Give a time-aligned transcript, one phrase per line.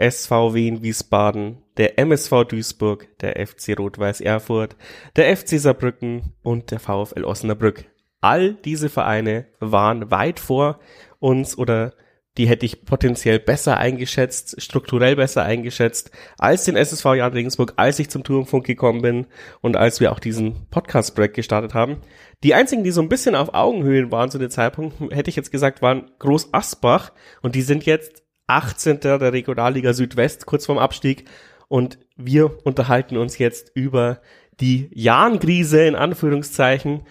[0.00, 4.76] der SVW in Wiesbaden, der MSV Duisburg, der FC Rot-Weiß Erfurt,
[5.16, 7.84] der FC Saarbrücken und der VfL Osnabrück.
[8.22, 10.80] All diese Vereine waren weit vor
[11.18, 11.92] uns oder
[12.38, 17.98] die hätte ich potenziell besser eingeschätzt, strukturell besser eingeschätzt, als den SSV Jan Regensburg, als
[17.98, 19.26] ich zum Turmfunk gekommen bin
[19.60, 21.98] und als wir auch diesen Podcast-Break gestartet haben.
[22.42, 25.50] Die einzigen, die so ein bisschen auf Augenhöhen waren zu dem Zeitpunkt, hätte ich jetzt
[25.50, 29.00] gesagt, waren Groß Asbach und die sind jetzt 18.
[29.00, 31.24] der Regionalliga Südwest, kurz vorm Abstieg
[31.68, 34.20] und wir unterhalten uns jetzt über
[34.60, 37.02] die Jahnkrise in Anführungszeichen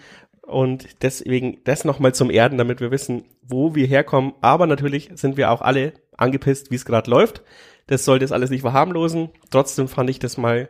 [0.42, 4.34] und deswegen das nochmal zum Erden, damit wir wissen, wo wir herkommen.
[4.40, 7.42] Aber natürlich sind wir auch alle angepisst, wie es gerade läuft.
[7.86, 9.30] Das soll das alles nicht verharmlosen.
[9.50, 10.68] Trotzdem fand ich das mal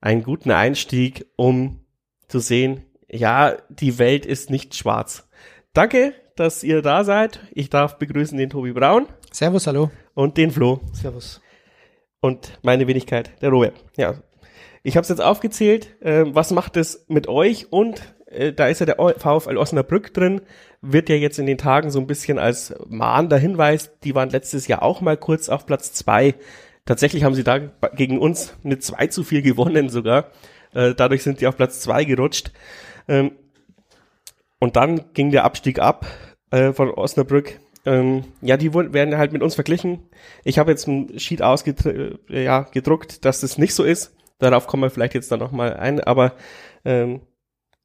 [0.00, 1.80] einen guten Einstieg, um
[2.28, 5.28] zu sehen, ja, die Welt ist nicht schwarz.
[5.72, 7.40] Danke, dass ihr da seid.
[7.52, 9.06] Ich darf begrüßen den Tobi Braun.
[9.32, 9.90] Servus, hallo.
[10.20, 10.80] Und den Flo.
[10.92, 11.40] Servus.
[12.20, 13.72] Und meine Wenigkeit, der Robert.
[13.96, 14.16] Ja.
[14.82, 15.96] Ich habe es jetzt aufgezählt.
[16.02, 20.42] Äh, was macht es mit euch und äh, da ist ja der VfL Osnabrück drin,
[20.82, 24.66] wird ja jetzt in den Tagen so ein bisschen als mahnender Hinweis, die waren letztes
[24.66, 26.34] Jahr auch mal kurz auf Platz zwei.
[26.84, 30.32] Tatsächlich haben sie da gegen uns mit zwei zu viel gewonnen sogar.
[30.74, 32.52] Äh, dadurch sind die auf Platz zwei gerutscht.
[33.08, 33.32] Ähm,
[34.58, 36.04] und dann ging der Abstieg ab
[36.50, 37.58] äh, von Osnabrück.
[37.86, 40.00] Ähm, ja, die wurden, werden halt mit uns verglichen.
[40.44, 44.14] Ich habe jetzt ein Sheet ausgedruckt, ja, gedruckt, dass das nicht so ist.
[44.38, 46.00] Darauf kommen wir vielleicht jetzt dann nochmal ein.
[46.00, 46.34] Aber
[46.84, 47.20] ähm,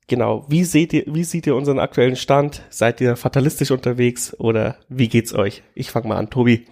[0.08, 0.46] Genau.
[0.48, 2.62] Wie seht ihr, wie seht ihr unseren aktuellen Stand?
[2.70, 5.64] Seid ihr fatalistisch unterwegs oder wie geht's euch?
[5.74, 6.68] Ich fange mal an, Tobi.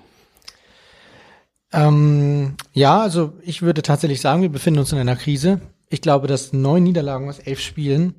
[1.71, 5.61] Ähm, ja, also ich würde tatsächlich sagen, wir befinden uns in einer Krise.
[5.89, 8.13] Ich glaube, dass neun Niederlagen aus elf Spielen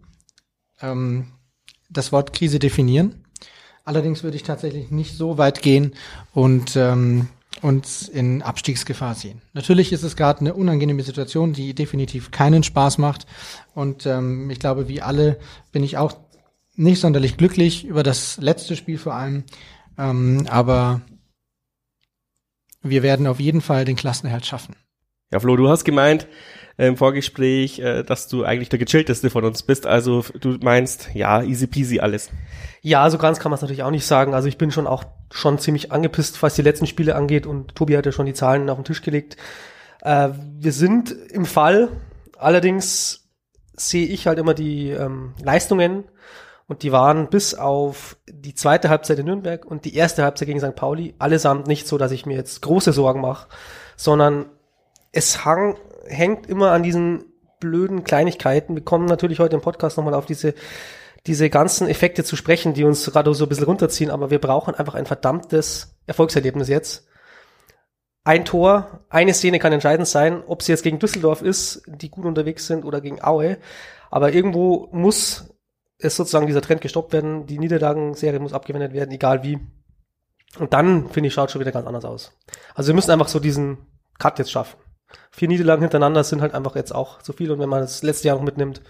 [0.81, 1.29] ähm,
[1.89, 3.24] das Wort Krise definieren.
[3.85, 5.95] Allerdings würde ich tatsächlich nicht so weit gehen
[6.33, 7.29] und ähm,
[7.61, 9.43] uns in Abstiegsgefahr sehen.
[9.53, 13.27] Natürlich ist es gerade eine unangenehme Situation, die definitiv keinen Spaß macht.
[13.75, 15.39] Und ähm, ich glaube, wie alle
[15.71, 16.17] bin ich auch
[16.77, 19.45] nicht sonderlich glücklich über das letzte Spiel vor allem.
[19.99, 21.03] Ähm, aber
[22.83, 24.77] wir werden auf jeden Fall den Klassenerhalt schaffen.
[25.31, 26.27] Ja, Flo, du hast gemeint
[26.77, 29.87] im Vorgespräch, äh, dass du eigentlich der gechillteste von uns bist.
[29.87, 32.31] Also du meinst, ja, easy peasy alles.
[32.83, 34.35] Ja, so ganz kann man es natürlich auch nicht sagen.
[34.35, 37.47] Also ich bin schon auch schon ziemlich angepisst, was die letzten Spiele angeht.
[37.47, 39.37] Und Tobi hat ja schon die Zahlen auf den Tisch gelegt.
[40.03, 41.89] Äh, wir sind im Fall.
[42.39, 43.29] Allerdings
[43.77, 46.05] sehe ich halt immer die ähm, Leistungen
[46.67, 50.61] und die waren bis auf die zweite Halbzeit in Nürnberg und die erste Halbzeit gegen
[50.61, 50.75] St.
[50.75, 53.49] Pauli allesamt nicht so, dass ich mir jetzt große Sorgen mache,
[53.97, 54.47] sondern
[55.13, 55.77] es hang,
[56.07, 57.25] hängt immer an diesen
[57.61, 58.75] blöden Kleinigkeiten.
[58.75, 60.55] Wir kommen natürlich heute im Podcast nochmal auf diese
[61.27, 64.75] diese ganzen Effekte zu sprechen, die uns gerade so ein bisschen runterziehen, aber wir brauchen
[64.75, 67.07] einfach ein verdammtes Erfolgserlebnis jetzt.
[68.25, 72.25] Ein Tor, eine Szene kann entscheidend sein, ob sie jetzt gegen Düsseldorf ist, die gut
[72.25, 73.59] unterwegs sind, oder gegen Aue.
[74.11, 75.55] Aber irgendwo muss
[75.99, 79.59] es sozusagen dieser Trend gestoppt werden, die Niederlagenserie muss abgewendet werden, egal wie.
[80.59, 82.33] Und dann, finde ich, schaut schon wieder ganz anders aus.
[82.75, 83.79] Also wir müssen einfach so diesen
[84.19, 84.79] Cut jetzt schaffen.
[85.31, 88.29] Vier Niederlagen hintereinander sind halt einfach jetzt auch zu viel und wenn man das letzte
[88.29, 88.83] Jahr noch mitnimmt,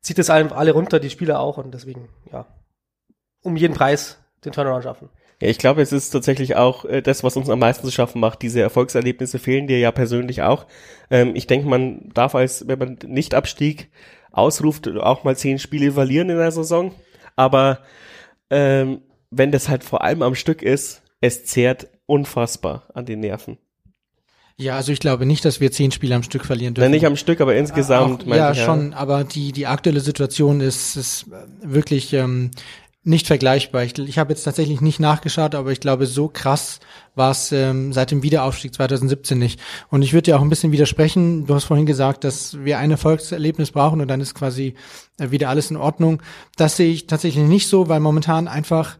[0.00, 2.46] zieht es alle runter, die Spieler auch und deswegen, ja,
[3.42, 5.08] um jeden Preis den Turnaround schaffen.
[5.40, 8.20] Ja, ich glaube, es ist tatsächlich auch äh, das, was uns am meisten zu schaffen
[8.20, 8.42] macht.
[8.42, 10.66] Diese Erfolgserlebnisse fehlen dir ja persönlich auch.
[11.10, 13.90] Ähm, ich denke, man darf als, wenn man nicht Abstieg
[14.30, 16.94] ausruft, auch mal zehn Spiele verlieren in der Saison.
[17.36, 17.80] Aber
[18.50, 23.58] ähm, wenn das halt vor allem am Stück ist, es zehrt unfassbar an den Nerven.
[24.56, 26.84] Ja, also ich glaube nicht, dass wir zehn Spiele am Stück verlieren dürfen.
[26.84, 28.22] Nein, nicht am Stück, aber insgesamt.
[28.22, 31.26] Auch, ja, ich, ja, schon, aber die, die aktuelle Situation ist, ist
[31.60, 32.52] wirklich ähm,
[33.02, 33.82] nicht vergleichbar.
[33.82, 36.78] Ich, ich habe jetzt tatsächlich nicht nachgeschaut, aber ich glaube, so krass
[37.16, 39.60] war es ähm, seit dem Wiederaufstieg 2017 nicht.
[39.90, 41.46] Und ich würde dir auch ein bisschen widersprechen.
[41.46, 44.74] Du hast vorhin gesagt, dass wir ein Erfolgserlebnis brauchen und dann ist quasi
[45.18, 46.22] äh, wieder alles in Ordnung.
[46.56, 48.98] Das sehe ich tatsächlich nicht so, weil momentan einfach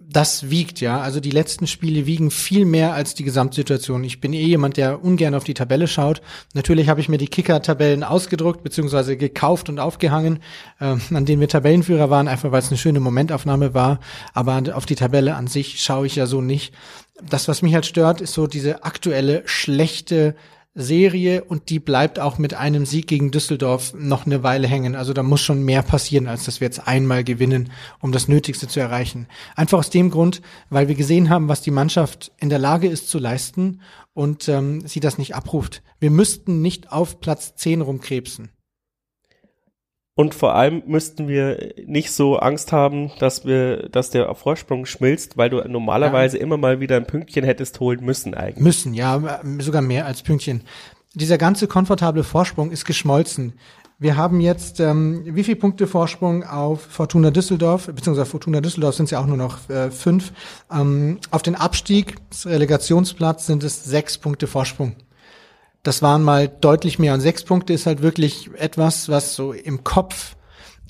[0.00, 1.00] das wiegt, ja.
[1.00, 4.02] Also die letzten Spiele wiegen viel mehr als die Gesamtsituation.
[4.04, 6.22] Ich bin eh jemand, der ungern auf die Tabelle schaut.
[6.54, 10.40] Natürlich habe ich mir die Kicker-Tabellen ausgedruckt beziehungsweise gekauft und aufgehangen,
[10.80, 14.00] äh, an denen wir Tabellenführer waren, einfach weil es eine schöne Momentaufnahme war.
[14.34, 16.74] Aber auf die Tabelle an sich schaue ich ja so nicht.
[17.22, 20.34] Das, was mich halt stört, ist so diese aktuelle schlechte
[20.76, 24.94] Serie und die bleibt auch mit einem Sieg gegen Düsseldorf noch eine Weile hängen.
[24.94, 28.68] Also da muss schon mehr passieren, als dass wir jetzt einmal gewinnen, um das Nötigste
[28.68, 29.26] zu erreichen.
[29.56, 33.08] Einfach aus dem Grund, weil wir gesehen haben, was die Mannschaft in der Lage ist
[33.08, 33.80] zu leisten
[34.12, 35.82] und ähm, sie das nicht abruft.
[35.98, 38.50] Wir müssten nicht auf Platz 10 rumkrebsen.
[40.18, 45.36] Und vor allem müssten wir nicht so Angst haben, dass wir, dass der Vorsprung schmilzt,
[45.36, 46.42] weil du normalerweise ja.
[46.42, 48.64] immer mal wieder ein Pünktchen hättest holen müssen eigentlich.
[48.64, 50.62] Müssen, ja, sogar mehr als Pünktchen.
[51.12, 53.52] Dieser ganze komfortable Vorsprung ist geschmolzen.
[53.98, 59.04] Wir haben jetzt ähm, wie viel Punkte Vorsprung auf Fortuna Düsseldorf, beziehungsweise Fortuna Düsseldorf sind
[59.04, 60.32] es ja auch nur noch äh, fünf.
[60.72, 62.16] Ähm, auf den Abstieg,
[62.46, 64.96] Relegationsplatz, sind es sechs Punkte Vorsprung.
[65.86, 67.14] Das waren mal deutlich mehr.
[67.14, 70.34] Und sechs Punkte ist halt wirklich etwas, was so im Kopf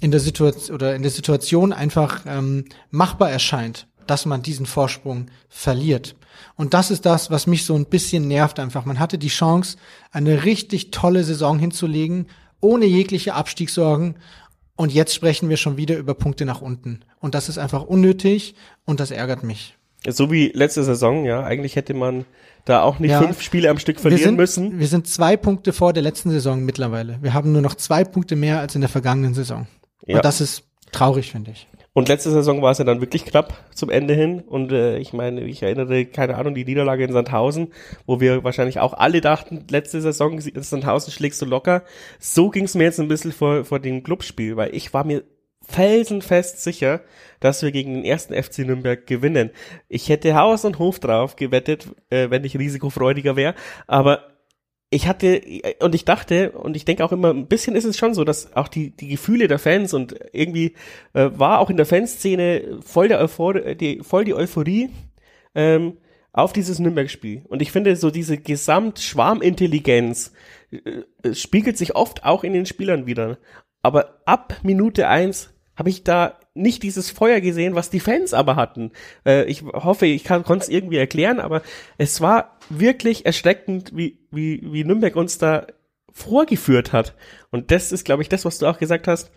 [0.00, 5.26] in der Situation oder in der Situation einfach ähm, machbar erscheint, dass man diesen Vorsprung
[5.50, 6.16] verliert.
[6.54, 8.87] Und das ist das, was mich so ein bisschen nervt einfach.
[8.87, 9.76] Man hatte die Chance,
[10.12, 12.28] eine richtig tolle Saison hinzulegen
[12.62, 14.14] ohne jegliche Abstiegssorgen.
[14.76, 17.00] Und jetzt sprechen wir schon wieder über Punkte nach unten.
[17.20, 18.54] Und das ist einfach unnötig
[18.87, 19.76] und das ärgert mich.
[20.08, 21.43] So wie letzte Saison, ja.
[21.43, 22.25] Eigentlich hätte man
[22.67, 24.79] da auch nicht ja, fünf Spiele am Stück verlieren wir sind, müssen.
[24.81, 27.19] Wir sind zwei Punkte vor der letzten Saison mittlerweile.
[27.23, 29.67] Wir haben nur noch zwei Punkte mehr als in der vergangenen Saison.
[30.05, 30.17] Ja.
[30.17, 31.69] Und das ist traurig, finde ich.
[31.93, 34.41] Und letzte Saison war es ja dann wirklich knapp zum Ende hin.
[34.41, 37.69] Und äh, ich meine, ich erinnere, keine Ahnung, die Niederlage in Sandhausen,
[38.05, 41.85] wo wir wahrscheinlich auch alle dachten, letzte Saison in Sandhausen schlägst du locker.
[42.19, 45.23] So ging es mir jetzt ein bisschen vor, vor dem Clubspiel, weil ich war mir
[45.69, 47.01] felsenfest sicher,
[47.41, 49.51] dass wir gegen den ersten FC Nürnberg gewinnen.
[49.89, 53.55] Ich hätte Haus und Hof drauf gewettet, äh, wenn ich risikofreudiger wäre.
[53.87, 54.37] Aber
[54.91, 55.43] ich hatte
[55.81, 58.55] und ich dachte und ich denke auch immer ein bisschen ist es schon so, dass
[58.55, 60.75] auch die die Gefühle der Fans und irgendwie
[61.13, 64.91] äh, war auch in der Fanszene voll der Euphorie, die, voll die Euphorie
[65.55, 65.99] ähm,
[66.33, 67.43] auf dieses Nürnberg-Spiel.
[67.49, 70.33] Und ich finde so diese Gesamtschwarmintelligenz
[70.71, 73.39] äh, spiegelt sich oft auch in den Spielern wieder.
[73.83, 78.56] Aber ab Minute eins habe ich da nicht dieses Feuer gesehen, was die Fans aber
[78.56, 78.93] hatten.
[79.25, 81.62] Äh, ich hoffe, ich konnte es irgendwie erklären, aber
[81.99, 85.67] es war wirklich erschreckend, wie, wie, wie Nürnberg uns da
[86.11, 87.14] vorgeführt hat.
[87.50, 89.31] Und das ist, glaube ich, das, was du auch gesagt hast.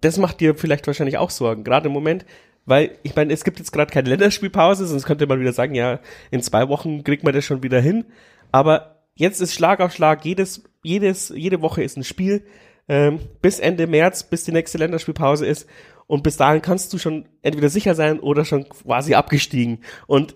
[0.00, 2.26] Das macht dir vielleicht wahrscheinlich auch Sorgen, gerade im Moment,
[2.66, 6.00] weil ich meine, es gibt jetzt gerade keine Länderspielpause, sonst könnte man wieder sagen, ja,
[6.32, 8.06] in zwei Wochen kriegt man das schon wieder hin.
[8.50, 12.44] Aber jetzt ist Schlag auf Schlag, jedes, jedes, jede Woche ist ein Spiel
[12.88, 15.68] ähm, bis Ende März, bis die nächste Länderspielpause ist.
[16.06, 19.82] Und bis dahin kannst du schon entweder sicher sein oder schon quasi abgestiegen.
[20.06, 20.34] Und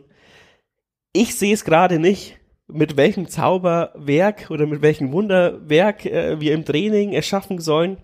[1.12, 6.65] ich sehe es gerade nicht, mit welchem Zauberwerk oder mit welchem Wunderwerk äh, wir im
[6.65, 7.99] Training es schaffen sollen,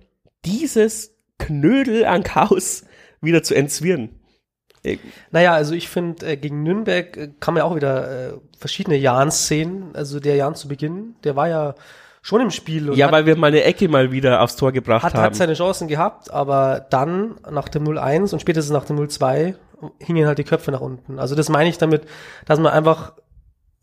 [0.45, 2.85] dieses Knödel an Chaos
[3.21, 4.21] wieder zu entzwirren.
[5.31, 8.97] Naja, also ich finde, äh, gegen Nürnberg äh, kann man ja auch wieder äh, verschiedene
[8.97, 9.91] Jahns sehen.
[9.95, 11.75] Also der Jan zu Beginn, der war ja
[12.25, 12.91] schon im Spiel.
[12.95, 15.23] ja, hat, weil wir mal eine Ecke mal wieder aufs Tor gebracht hat, haben.
[15.23, 19.55] Hat seine Chancen gehabt, aber dann nach dem 0-1 und spätestens nach dem 0-2
[19.99, 21.19] hingen halt die Köpfe nach unten.
[21.19, 22.07] Also das meine ich damit,
[22.47, 23.13] dass man einfach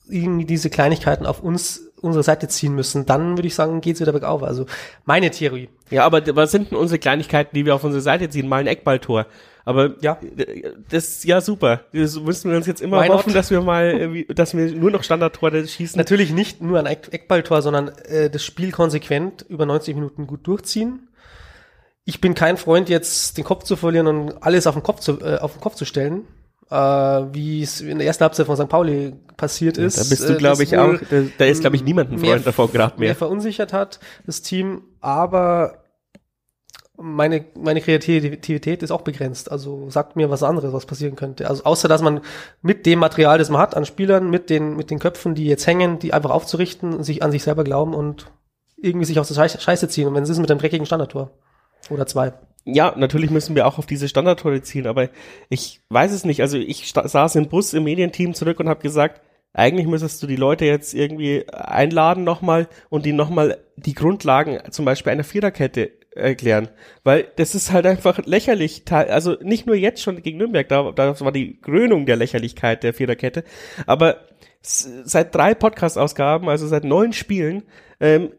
[0.09, 4.11] irgendwie diese Kleinigkeiten auf uns unsere Seite ziehen müssen, dann würde ich sagen, geht's wieder
[4.11, 4.41] bergauf.
[4.41, 4.65] Also
[5.05, 5.69] meine Theorie.
[5.91, 8.49] Ja, aber was sind denn unsere Kleinigkeiten, die wir auf unsere Seite ziehen?
[8.49, 9.27] Mal ein Eckballtor.
[9.65, 10.17] Aber ja,
[10.89, 11.81] das ist ja super.
[11.93, 13.35] Das müssen wir uns jetzt immer Why hoffen, not?
[13.35, 15.97] dass wir mal, äh, dass wir nur noch Standardtore schießen.
[15.97, 21.07] Natürlich nicht nur ein Eckballtor, sondern äh, das Spiel konsequent über 90 Minuten gut durchziehen.
[22.03, 25.19] Ich bin kein Freund, jetzt den Kopf zu verlieren und alles auf den Kopf zu,
[25.21, 26.27] äh, auf den Kopf zu stellen.
[26.71, 28.69] Äh, wie es in der ersten Halbzeit von St.
[28.69, 29.97] Pauli passiert ist.
[29.97, 32.71] Da bist du, glaube ich, auch, da, da ist, glaube ich, niemand ein Freund davor
[32.71, 33.09] gerade mehr.
[33.09, 35.83] Mehr verunsichert hat, das Team, aber
[37.01, 39.51] meine, meine Kreativität ist auch begrenzt.
[39.51, 41.49] Also sagt mir was anderes, was passieren könnte.
[41.49, 42.21] Also außer, dass man
[42.61, 45.67] mit dem Material, das man hat an Spielern, mit den, mit den Köpfen, die jetzt
[45.67, 48.31] hängen, die einfach aufzurichten, sich an sich selber glauben und
[48.77, 50.07] irgendwie sich aus der Scheiße ziehen.
[50.07, 51.31] Und wenn es ist mit einem dreckigen Standardtor.
[51.89, 52.33] Oder zwei.
[52.63, 55.09] Ja, natürlich müssen wir auch auf diese Standardtore ziehen, aber
[55.49, 56.41] ich weiß es nicht.
[56.41, 59.21] Also ich saß im Bus im Medienteam zurück und habe gesagt,
[59.53, 64.85] eigentlich müsstest du die Leute jetzt irgendwie einladen nochmal und die nochmal die Grundlagen zum
[64.85, 66.69] Beispiel einer Viererkette erklären.
[67.03, 68.83] Weil das ist halt einfach lächerlich.
[68.89, 72.93] Also nicht nur jetzt schon gegen Nürnberg, da, das war die Krönung der Lächerlichkeit der
[72.93, 73.43] Viererkette.
[73.85, 74.17] Aber
[74.61, 77.63] seit drei Podcast-Ausgaben, also seit neun Spielen,
[77.99, 78.31] ähm,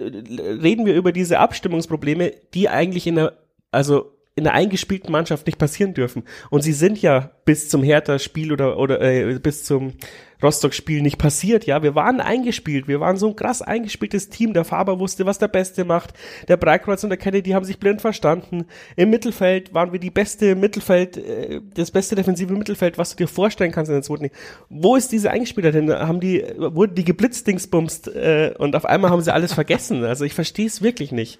[0.00, 3.38] reden wir über diese Abstimmungsprobleme, die eigentlich in der,
[3.70, 6.24] also in der eingespielten Mannschaft nicht passieren dürfen.
[6.48, 9.94] Und sie sind ja bis zum Hertha-Spiel oder, oder äh, bis zum
[10.42, 11.66] Rostock-Spiel nicht passiert.
[11.66, 12.88] Ja, wir waren eingespielt.
[12.88, 14.52] Wir waren so ein krass eingespieltes Team.
[14.54, 16.14] Der Faber wusste, was der Beste macht.
[16.48, 18.66] Der Breitkreuz und der Kennedy haben sich blind verstanden.
[18.96, 23.28] Im Mittelfeld waren wir die beste Mittelfeld, äh, das beste defensive Mittelfeld, was du dir
[23.28, 24.30] vorstellen kannst in der zweiten.
[24.68, 25.90] Wo ist diese Eingespielter denn?
[25.90, 30.04] Haben die, wurden die geblitzdingsbumst äh, und auf einmal haben sie alles vergessen.
[30.04, 31.38] Also ich verstehe es wirklich nicht.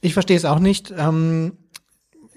[0.00, 0.94] Ich verstehe es auch nicht.
[0.96, 1.52] Ähm,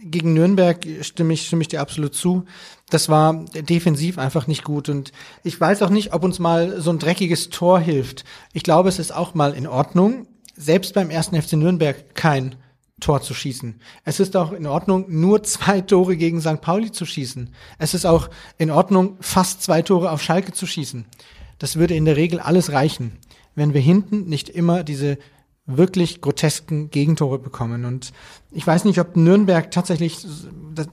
[0.05, 2.45] gegen Nürnberg stimme ich, stimme ich dir absolut zu.
[2.93, 4.87] Das war defensiv einfach nicht gut.
[4.87, 8.23] Und ich weiß auch nicht, ob uns mal so ein dreckiges Tor hilft.
[8.53, 12.53] Ich glaube, es ist auch mal in Ordnung, selbst beim ersten FC Nürnberg kein
[12.99, 13.81] Tor zu schießen.
[14.05, 16.61] Es ist auch in Ordnung, nur zwei Tore gegen St.
[16.61, 17.49] Pauli zu schießen.
[17.79, 21.05] Es ist auch in Ordnung, fast zwei Tore auf Schalke zu schießen.
[21.57, 23.17] Das würde in der Regel alles reichen,
[23.55, 25.17] wenn wir hinten nicht immer diese
[25.65, 27.85] wirklich grotesken Gegentore bekommen.
[27.85, 28.11] Und
[28.51, 30.25] ich weiß nicht, ob Nürnberg tatsächlich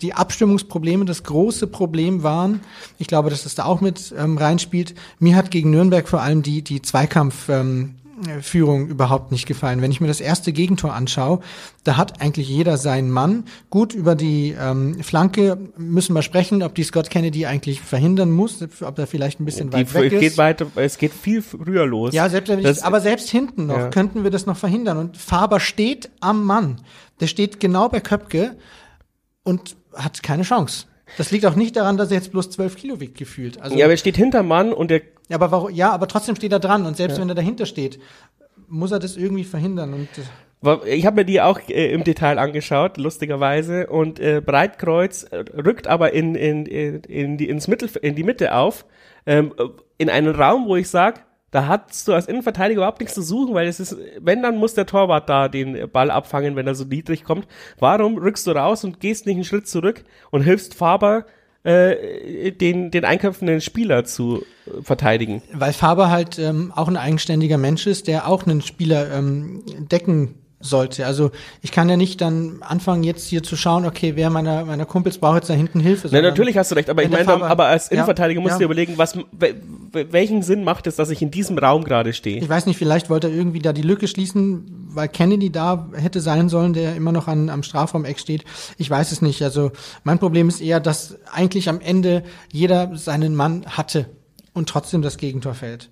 [0.01, 2.61] die Abstimmungsprobleme das große Problem waren.
[2.99, 4.95] Ich glaube, dass das da auch mit ähm, reinspielt.
[5.19, 7.97] Mir hat gegen Nürnberg vor allem die, die Zweikampf, ähm,
[8.43, 9.83] Führung überhaupt nicht gefallen.
[9.83, 11.41] Wenn ich mir das erste Gegentor anschaue,
[11.85, 13.45] da hat eigentlich jeder seinen Mann.
[13.71, 18.63] Gut, über die ähm, Flanke müssen wir sprechen, ob die Scott Kennedy eigentlich verhindern muss,
[18.83, 20.21] ob er vielleicht ein bisschen Die weit weg ist.
[20.21, 22.13] geht weiter, es geht viel früher los.
[22.15, 23.89] Ja, selbst Das- aber selbst hinten noch Ja.
[23.89, 24.99] könnten wir das noch verhindern.
[24.99, 26.81] Und Faber steht am Mann.
[27.21, 28.57] Der steht genau bei Köpke
[29.43, 30.87] und hat keine Chance.
[31.19, 33.61] Das liegt auch nicht daran, dass er jetzt bloß zwölf Kilo wiegt gefühlt.
[33.61, 36.35] Also, Ja, aber er steht hinterm Mann und der ja, aber warum, ja, aber trotzdem
[36.35, 36.85] steht er dran.
[36.85, 38.01] Und selbst wenn er dahinter steht,
[38.69, 39.95] muss er das irgendwie verhindern.
[39.95, 40.09] Und
[40.87, 43.87] Ich habe mir die auch äh, im Detail angeschaut, lustigerweise.
[43.87, 48.25] Und äh, Breitkreuz äh, rückt aber in, in, in, in, die, ins Mittel, in die
[48.25, 48.85] Mitte auf,
[49.25, 49.55] ähm,
[49.99, 53.55] in einen Raum, wo ich sag, da hast du als Innenverteidiger überhaupt nichts zu suchen,
[53.55, 56.85] weil es ist, wenn, dann muss der Torwart da den Ball abfangen, wenn er so
[56.85, 57.47] niedrig kommt.
[57.79, 61.25] Warum rückst du raus und gehst nicht einen Schritt zurück und hilfst Faber,
[61.63, 65.43] äh, den, den einköpfenden Spieler zu äh, verteidigen?
[65.53, 70.37] weil Faber halt ähm, auch ein eigenständiger Mensch ist, der auch einen Spieler ähm, decken
[70.61, 71.07] sollte.
[71.07, 71.31] Also
[71.63, 75.17] ich kann ja nicht dann anfangen, jetzt hier zu schauen, okay, wer meiner, meiner Kumpels
[75.19, 76.09] braucht jetzt da hinten Hilfe.
[76.13, 78.59] Na, natürlich hast du recht, aber ich meine, aber als Ja, Innenverteidiger musst du ja.
[78.59, 79.55] dir überlegen, was, wel-
[79.93, 82.39] welchen Sinn macht es, dass ich in diesem Raum gerade stehe?
[82.43, 86.21] Ich weiß nicht, vielleicht wollte er irgendwie da die Lücke schließen, weil Kennedy da hätte
[86.21, 88.45] sein sollen, der immer noch an, am Strafraum-Eck steht.
[88.77, 89.43] Ich weiß es nicht.
[89.43, 89.73] Also
[90.05, 94.07] mein Problem ist eher, dass eigentlich am Ende jeder seinen Mann hatte
[94.53, 95.89] und trotzdem das Gegentor fällt.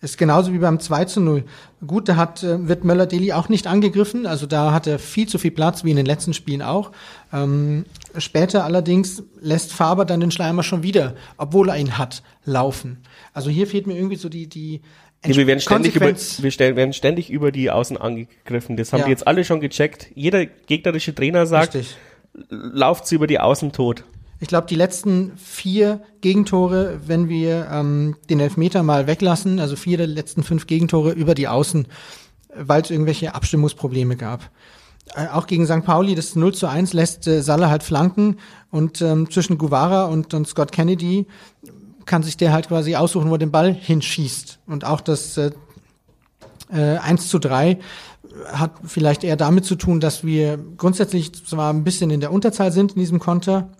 [0.00, 1.44] Ist genauso wie beim 2 zu 0.
[1.86, 4.26] Gut, da hat, äh, wird Möller-Deli auch nicht angegriffen.
[4.26, 6.90] Also da hat er viel zu viel Platz, wie in den letzten Spielen auch.
[7.32, 7.84] Ähm,
[8.16, 12.98] später allerdings lässt Faber dann den Schleimer schon wieder, obwohl er ihn hat, laufen.
[13.32, 14.80] Also hier fehlt mir irgendwie so die, die
[15.24, 18.76] Ja, wir werden ständig über, wir stellen, werden ständig über die Außen angegriffen.
[18.76, 19.04] Das haben Ja.
[19.06, 20.08] die jetzt alle schon gecheckt.
[20.14, 21.96] Jeder gegnerische Trainer sagt, Richtig.
[22.50, 24.04] lauft sie über die Außen tot.
[24.40, 29.98] Ich glaube, die letzten vier Gegentore, wenn wir ähm, den Elfmeter mal weglassen, also vier
[29.98, 31.86] der letzten fünf Gegentore über die Außen,
[32.56, 34.50] weil es irgendwelche Abstimmungsprobleme gab.
[35.14, 35.84] Äh, auch gegen St.
[35.84, 38.38] Pauli, das 0 zu 1 lässt äh, Salah halt flanken
[38.70, 41.26] und ähm, zwischen Guevara und, und Scott Kennedy
[42.06, 44.60] kann sich der halt quasi aussuchen, wo er den Ball hinschießt.
[44.66, 45.50] Und auch das äh,
[46.72, 47.78] äh, 1 zu 3
[48.46, 52.72] hat vielleicht eher damit zu tun, dass wir grundsätzlich zwar ein bisschen in der Unterzahl
[52.72, 53.70] sind in diesem Konter,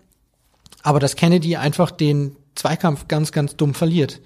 [0.82, 4.20] aber dass Kennedy einfach den Zweikampf ganz, ganz dumm verliert.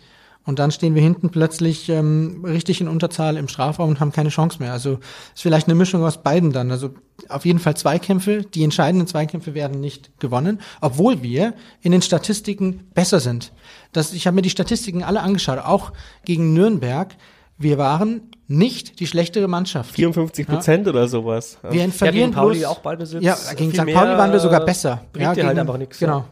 [0.47, 4.29] Und dann stehen wir hinten plötzlich ähm, richtig in Unterzahl im Strafraum und haben keine
[4.29, 4.73] Chance mehr.
[4.73, 4.99] Also
[5.35, 6.71] ist vielleicht eine Mischung aus beiden dann.
[6.71, 6.91] Also
[7.31, 8.43] auf jeden Fall Zweikämpfe.
[8.43, 13.53] Die entscheidenden Zweikämpfe werden nicht gewonnen, obwohl wir in den Statistiken besser sind.
[13.93, 15.93] Das, ich habe mir die Statistiken alle angeschaut, auch
[16.27, 17.15] gegen Nürnberg.
[17.57, 19.95] Wir waren nicht die schlechtere Mannschaft.
[19.95, 21.57] 54 Prozent oder sowas.
[21.71, 23.23] Wir Ja, verlieren gegen Pauli bloß, auch Ballbesitz.
[23.25, 23.79] Ja, gegen St.
[23.79, 25.05] Pauli waren wir sogar besser.
[25.11, 26.19] bringt ja, dir halt gegen- einfach nichts, Genau.
[26.19, 26.29] ja.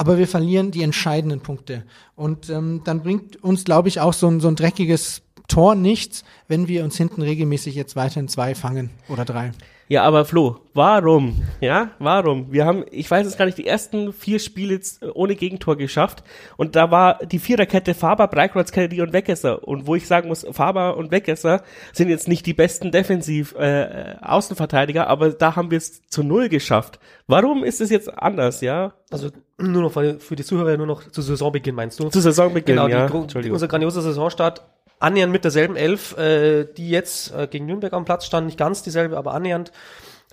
[0.00, 1.84] Aber wir verlieren die entscheidenden Punkte.
[2.16, 6.24] Und ähm, dann bringt uns, glaube ich, auch so ein, so ein dreckiges Tor nichts,
[6.48, 9.52] wenn wir uns hinten regelmäßig jetzt weiterhin zwei fangen oder drei.
[9.90, 11.42] Ja, aber Flo, warum?
[11.60, 12.52] Ja, warum?
[12.52, 16.22] Wir haben, ich weiß es gar nicht, die ersten vier Spiele jetzt ohne Gegentor geschafft
[16.56, 20.46] und da war die Viererkette Faber, Breikreuz, Kennedy und Weggesser und wo ich sagen muss,
[20.52, 25.78] Faber und Weggesser sind jetzt nicht die besten Defensiv äh, Außenverteidiger, aber da haben wir
[25.78, 27.00] es zu null geschafft.
[27.26, 28.92] Warum ist es jetzt anders, ja?
[29.10, 32.08] Also nur noch für die Zuhörer nur noch zu Saisonbeginn meinst du?
[32.10, 33.06] Zu Saisonbeginn, Genau, ja.
[33.06, 33.54] Entschuldigung.
[33.54, 34.62] unser grandioser Saisonstart
[35.00, 38.82] annähernd mit derselben Elf, äh, die jetzt äh, gegen Nürnberg am Platz stand, nicht ganz
[38.82, 39.72] dieselbe, aber annähernd.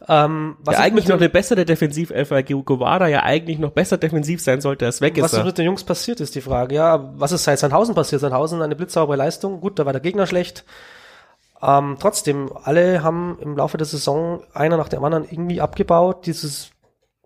[0.08, 4.42] Ähm, was ja, eigentlich noch eine bessere Defensivelf, weil Guevara ja eigentlich noch besser defensiv
[4.42, 5.44] sein sollte als Was ist Weggesser.
[5.44, 6.76] mit den Jungs passiert, ist die Frage.
[6.76, 8.22] Ja, was ist seit Sandhausen passiert?
[8.22, 9.60] Sandhausen eine blitzsaubere Leistung.
[9.60, 10.66] Gut, da war der Gegner schlecht.
[11.64, 16.28] Ähm, trotzdem, alle haben im Laufe der Saison einer nach dem anderen irgendwie abgebaut.
[16.28, 16.70] Dieses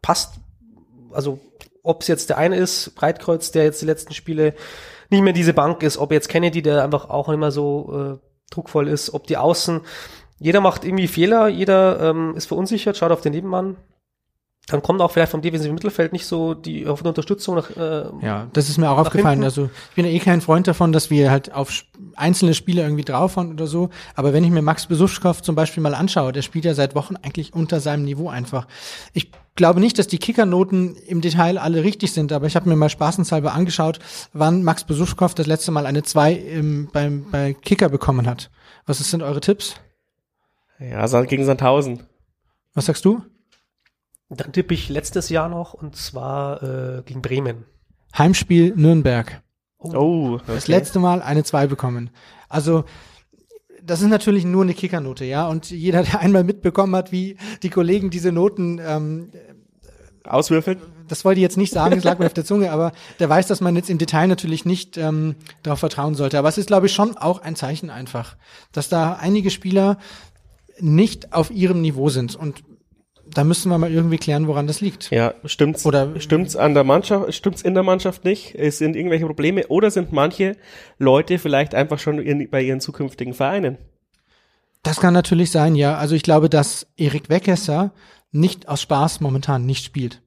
[0.02, 0.36] passt,
[1.12, 1.40] also
[1.84, 4.54] ob es jetzt der eine ist, Breitkreuz, der jetzt die letzten Spiele
[5.12, 8.88] nicht mehr diese Bank ist, ob jetzt Kennedy, der einfach auch immer so äh, druckvoll
[8.88, 9.82] ist, ob die Außen,
[10.40, 13.78] jeder macht irgendwie Fehler, jeder ähm, ist verunsichert, schaut auf den Nebenmann.
[14.72, 18.48] Dann kommt auch vielleicht vom defensiven Mittelfeld nicht so die die Unterstützung nach, äh, Ja,
[18.54, 19.34] das ist mir auch aufgefallen.
[19.34, 19.44] hinten?
[19.46, 21.84] Also ich bin ja eh kein Freund davon, dass wir halt auf
[22.16, 23.90] einzelne Spiele irgendwie draufhauen oder so.
[24.16, 27.16] Aber wenn ich mir Max Besuschkow zum Beispiel mal anschaue, der spielt ja seit Wochen
[27.18, 28.68] eigentlich unter seinem Niveau einfach.
[29.14, 32.76] Ich glaube nicht, dass die Kickernoten im Detail alle richtig sind, aber ich habe mir
[32.76, 34.00] mal spaßenshalber angeschaut,
[34.34, 38.50] wann Max Besuschkow das letzte Mal eine 2 im, beim, bei Kicker bekommen hat.
[38.86, 39.76] Was sind eure Tipps?
[40.80, 42.04] Ja, gegen Sandhausen.
[42.74, 43.22] Was sagst du?
[44.32, 47.66] Dann tippe ich letztes Jahr noch und zwar äh, gegen Bremen.
[48.18, 49.42] Heimspiel Nürnberg.
[49.78, 50.44] Oh, okay.
[50.48, 52.10] Das letzte Mal eine 2 bekommen.
[52.50, 52.86] Also,
[53.84, 55.48] das ist natürlich nur eine Kickernote, ja.
[55.48, 59.32] Und jeder, der einmal mitbekommen hat, wie die Kollegen diese Noten, ähm,
[60.24, 60.80] Auswürfeln?
[61.12, 63.48] das wollte ich jetzt nicht sagen, es lag mir auf der Zunge, aber der weiß,
[63.48, 66.40] dass man jetzt im Detail natürlich nicht ähm, darauf vertrauen sollte.
[66.40, 68.38] Aber es ist, glaube ich, schon auch ein Zeichen einfach,
[68.72, 69.98] dass da einige Spieler
[70.80, 72.36] nicht auf ihrem Niveau sind.
[72.36, 72.64] Und
[73.34, 75.12] da müssen wir mal irgendwie klären, woran das liegt.
[75.12, 75.86] Ja, stimmt's?
[75.86, 77.34] Oder- stimmt's an der Mannschaft?
[77.34, 78.56] Stimmt's in der Mannschaft nicht?
[78.56, 80.58] Es sind irgendwelche Probleme oder sind manche
[80.98, 83.78] Leute vielleicht einfach schon in, bei ihren zukünftigen Vereinen?
[84.84, 85.98] Das kann natürlich sein, ja.
[85.98, 87.92] Also ich glaube, dass Erik Weckesser
[88.32, 90.22] nicht aus Spaß momentan nicht spielt.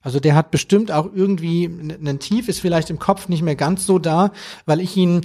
[0.00, 3.86] Also der hat bestimmt auch irgendwie ein Tief, ist vielleicht im Kopf nicht mehr ganz
[3.86, 4.32] so da,
[4.66, 5.22] weil ich ihn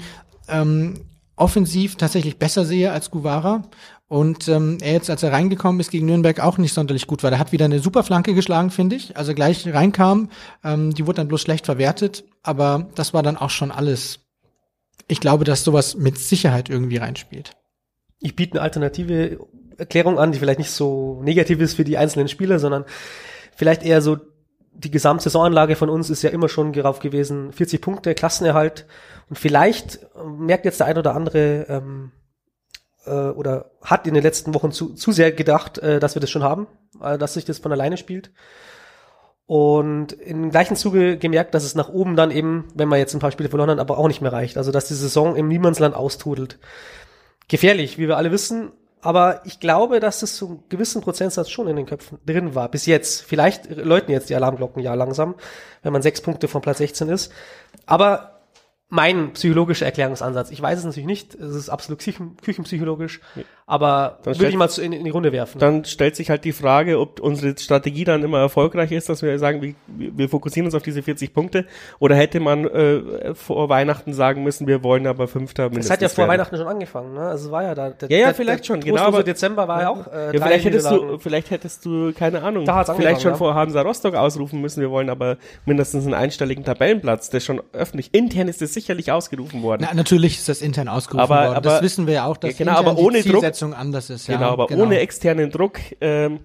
[0.47, 0.93] ähm,
[1.35, 3.63] offensiv tatsächlich besser sehe als Guevara.
[4.09, 7.29] Und ähm, er jetzt, als er reingekommen ist gegen Nürnberg, auch nicht sonderlich gut war.
[7.29, 9.15] Der hat wieder eine super Flanke geschlagen, finde ich.
[9.15, 10.29] Also gleich reinkam,
[10.63, 14.21] ähm, die wurde dann bloß schlecht verwertet, aber das war dann auch schon alles.
[15.07, 17.51] Ich glaube, dass sowas mit Sicherheit irgendwie reinspielt.
[18.19, 19.39] Ich biete eine alternative
[19.77, 22.85] Erklärung an, die vielleicht nicht so negativ ist für die einzelnen Spieler, sondern
[23.55, 24.17] vielleicht eher so
[24.73, 28.87] die Gesamtsaisonanlage von uns ist ja immer schon darauf gewesen, 40 Punkte, Klassenerhalt.
[29.29, 32.11] Und vielleicht merkt jetzt der ein oder andere ähm,
[33.09, 36.29] äh, oder hat in den letzten Wochen zu, zu sehr gedacht, äh, dass wir das
[36.29, 36.67] schon haben,
[37.01, 38.31] äh, dass sich das von alleine spielt.
[39.47, 43.19] Und im gleichen Zuge gemerkt, dass es nach oben dann eben, wenn man jetzt ein
[43.19, 44.57] paar Spiele verloren hat, aber auch nicht mehr reicht.
[44.57, 46.59] Also dass die Saison im Niemandsland austrudelt.
[47.47, 48.71] Gefährlich, wie wir alle wissen.
[49.01, 52.69] Aber ich glaube, dass es zu einem gewissen Prozentsatz schon in den Köpfen drin war.
[52.69, 53.23] Bis jetzt.
[53.23, 55.33] Vielleicht läuten jetzt die Alarmglocken ja langsam,
[55.81, 57.31] wenn man sechs Punkte von Platz 16 ist.
[57.87, 58.38] Aber
[58.91, 60.49] mein psychologischer Erklärungsansatz.
[60.49, 61.35] Ich weiß es natürlich nicht.
[61.35, 63.21] Es ist absolut küchen, küchenpsychologisch.
[63.67, 65.59] Aber Dann würde ich mal in, in die Runde werfen.
[65.59, 69.37] Dann stellt sich halt die Frage, ob unsere Strategie dann immer erfolgreich ist, dass wir
[69.37, 71.65] sagen, wir, wir fokussieren uns auf diese 40 Punkte.
[71.99, 76.01] Oder hätte man äh, vor Weihnachten sagen müssen, wir wollen aber Fünfter Es mindestens hat
[76.01, 76.29] ja vor werden.
[76.31, 77.19] Weihnachten schon angefangen, ne?
[77.21, 77.91] Also es war ja da.
[77.91, 80.07] Der, Ja, ja, der, vielleicht der schon, genau, aber- Dezember war ja auch.
[80.07, 83.81] Äh, Ja, vielleicht hättest du, vielleicht hättest du, keine Ahnung, vielleicht schon angefangen, vor Hansa
[83.83, 88.63] Rostock ausrufen müssen, wir wollen aber mindestens einen einstelligen Tabellenplatz, der schon öffentlich, intern ist
[88.63, 89.85] das sicherlich ausgerufen worden.
[89.87, 91.55] Na, natürlich ist das intern ausgerufen Aber- worden.
[91.57, 94.09] aber- das wissen wir ja auch, dass Ja, genau, aber ohne die Druck- Zielsetzung anders
[94.09, 94.27] ist.
[94.27, 96.39] genau, ja, aber ohne externen Druck, ähm,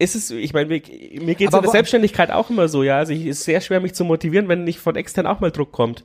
[0.00, 0.80] ist es, ich meine, mir,
[1.20, 3.80] mir geht es in der Selbstständigkeit auch immer so, ja, also ich, ist sehr schwer,
[3.80, 6.04] mich zu motivieren, wenn nicht von extern auch mal Druck kommt.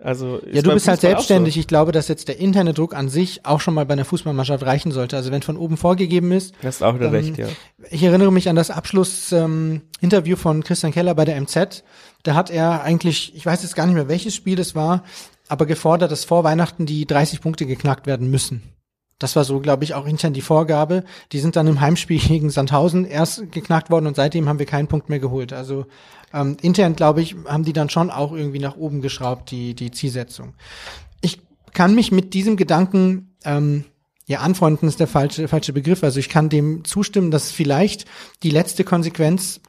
[0.00, 1.54] Also, ist Ja, du bist halt Fußball auch selbstständig.
[1.54, 1.60] So.
[1.60, 4.64] Ich glaube, dass jetzt der interne Druck an sich auch schon mal bei einer Fußballmannschaft
[4.64, 5.16] reichen sollte.
[5.16, 6.54] Also wenn von oben vorgegeben ist.
[6.60, 7.48] Du hast auch wieder Ähm, recht, ja.
[7.90, 11.82] Ich erinnere mich an das Abschlussinterview ähm, von Christian Keller bei der MZ.
[12.28, 15.02] Da hat er eigentlich, ich weiß jetzt gar nicht mehr, welches Spiel das war,
[15.48, 18.64] aber gefordert, dass vor Weihnachten die 30 Punkte geknackt werden müssen.
[19.18, 21.04] Das war so, glaube ich, auch intern die Vorgabe.
[21.32, 24.88] Die sind dann im Heimspiel gegen Sandhausen erst geknackt worden und seitdem haben wir keinen
[24.88, 25.54] Punkt mehr geholt.
[25.54, 25.86] Also
[26.34, 29.90] ähm, intern, glaube ich, haben die dann schon auch irgendwie nach oben geschraubt, die, die
[29.90, 30.52] Zielsetzung.
[31.22, 31.40] Ich
[31.72, 33.86] kann mich mit diesem Gedanken, ähm,
[34.26, 36.04] ja, anfreunden ist der falsche, falsche Begriff.
[36.04, 38.04] Also ich kann dem zustimmen, dass vielleicht
[38.42, 39.62] die letzte Konsequenz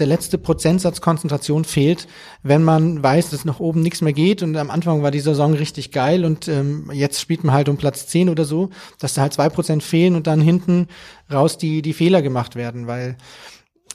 [0.00, 2.06] der letzte Prozentsatz Konzentration fehlt,
[2.42, 4.42] wenn man weiß, dass nach oben nichts mehr geht.
[4.42, 7.76] Und am Anfang war die Saison richtig geil und ähm, jetzt spielt man halt um
[7.76, 10.88] Platz 10 oder so, dass da halt zwei Prozent fehlen und dann hinten
[11.32, 13.16] raus die, die Fehler gemacht werden, weil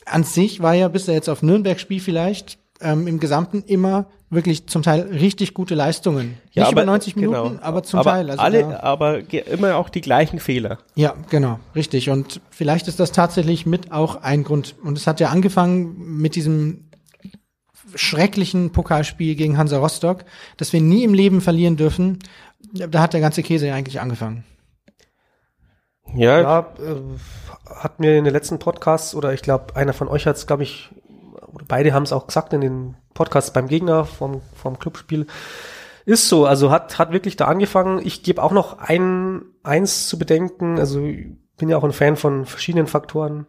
[0.06, 4.82] an sich war ja bis jetzt auf Nürnberg-Spiel vielleicht ähm, im Gesamten immer wirklich zum
[4.82, 6.38] Teil richtig gute Leistungen.
[6.54, 7.62] Ja, Nicht aber- über 90 Minuten, genau.
[7.62, 8.30] aber zum aber Teil.
[8.32, 10.80] Also alle, da- aber immer auch die gleichen Fehler.
[10.96, 12.10] ja, genau, richtig.
[12.10, 14.76] Und vielleicht ist das tatsächlich mit auch ein Grund.
[14.84, 16.86] Und es hat ja angefangen mit diesem
[17.94, 20.24] schrecklichen Pokalspiel gegen Hansa Rostock,
[20.58, 22.20] das wir nie im Leben verlieren dürfen.
[22.74, 24.46] Da hat der ganze Käse ja eigentlich angefangen.
[26.15, 27.02] Ja, Ja, äh,
[27.76, 30.63] hat mir in den letzten Podcasts, oder ich glaube, einer von euch hat es, glaube
[30.63, 30.89] ich,
[31.54, 35.28] oder beide haben es auch gesagt in den Podcasts beim Gegner vom, vom Clubspiel.
[36.06, 38.02] Ist so, also hat, hat wirklich da angefangen.
[38.04, 42.15] Ich gebe auch noch ein, eins zu bedenken, also ich bin ja auch ein Fan
[42.15, 43.45] von verschiedenen Faktoren.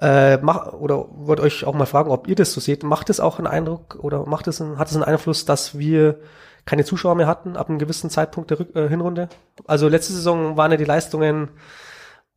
[0.00, 2.82] Äh, mach, oder wollte euch auch mal fragen, ob ihr das so seht.
[2.82, 6.20] Macht es auch einen Eindruck oder macht es hat es einen Einfluss, dass wir
[6.66, 9.28] keine Zuschauer mehr hatten ab einem gewissen Zeitpunkt der Rück äh, Hinrunde?
[9.66, 11.50] Also letzte Saison waren ja die Leistungen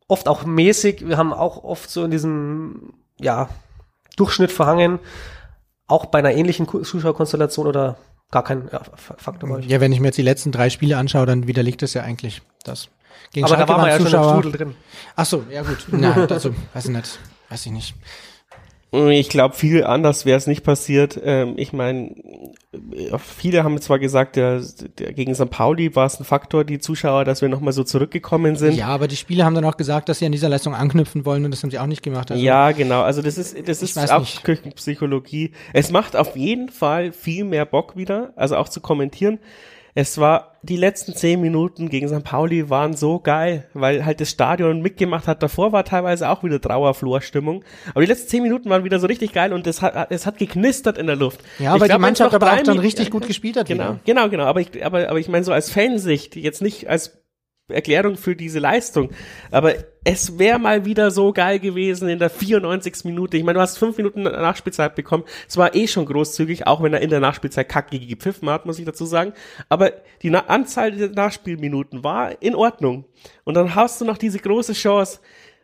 [0.08, 1.06] oft auch mäßig.
[1.06, 3.48] Wir haben auch oft so in diesem ja,
[4.16, 4.98] Durchschnitt verhangen.
[5.88, 7.96] Auch bei einer ähnlichen Zuschauerkonstellation oder
[8.30, 9.66] gar kein ja, Faktor bei euch.
[9.66, 12.42] Ja, wenn ich mir jetzt die letzten drei Spiele anschaue, dann widerlegt es ja eigentlich
[12.64, 12.88] das.
[13.32, 14.74] Gegen Aber da Schalke waren wir ja waren schon im Zuschauer- Strudel drin.
[15.16, 15.86] Ach so, ja gut.
[15.88, 17.18] Nein, also, weiß ich nicht.
[17.48, 17.94] Weiß ich nicht.
[18.94, 21.18] Ich glaube, viel anders wäre es nicht passiert.
[21.24, 22.14] Ähm, ich meine,
[23.18, 24.62] viele haben zwar gesagt, der,
[24.98, 25.48] der, gegen St.
[25.48, 28.74] Pauli war es ein Faktor, die Zuschauer, dass wir nochmal so zurückgekommen sind.
[28.74, 31.46] Ja, aber die Spieler haben dann auch gesagt, dass sie an dieser Leistung anknüpfen wollen
[31.46, 32.30] und das haben sie auch nicht gemacht.
[32.30, 33.00] Also ja, genau.
[33.00, 34.44] Also das ist, das ist auch nicht.
[34.44, 35.52] Küchenpsychologie.
[35.72, 39.38] Es macht auf jeden Fall viel mehr Bock wieder, also auch zu kommentieren.
[39.94, 42.24] Es war, die letzten zehn Minuten gegen St.
[42.24, 45.42] Pauli waren so geil, weil halt das Stadion mitgemacht hat.
[45.42, 47.62] Davor war teilweise auch wieder Trauerflorstimmung.
[47.90, 50.38] Aber die letzten zehn Minuten waren wieder so richtig geil und es hat, es hat
[50.38, 51.40] geknistert in der Luft.
[51.58, 53.66] Ja, weil die Mannschaft aber auch dann richtig gut gespielt hat.
[53.66, 54.00] Genau, wieder.
[54.04, 54.44] genau, genau.
[54.44, 57.21] Aber ich, aber, aber ich meine so als Fansicht, jetzt nicht als
[57.72, 59.10] Erklärung für diese Leistung.
[59.50, 63.04] Aber es wäre mal wieder so geil gewesen in der 94.
[63.04, 63.36] Minute.
[63.36, 65.24] Ich meine, du hast fünf Minuten Nachspielzeit bekommen.
[65.48, 68.78] Es war eh schon großzügig, auch wenn er in der Nachspielzeit kackig gepfiffen hat, muss
[68.78, 69.32] ich dazu sagen.
[69.68, 73.04] Aber die Na Anzahl der Nachspielminuten war in Ordnung.
[73.44, 75.20] Und dann hast du noch diese große Chance.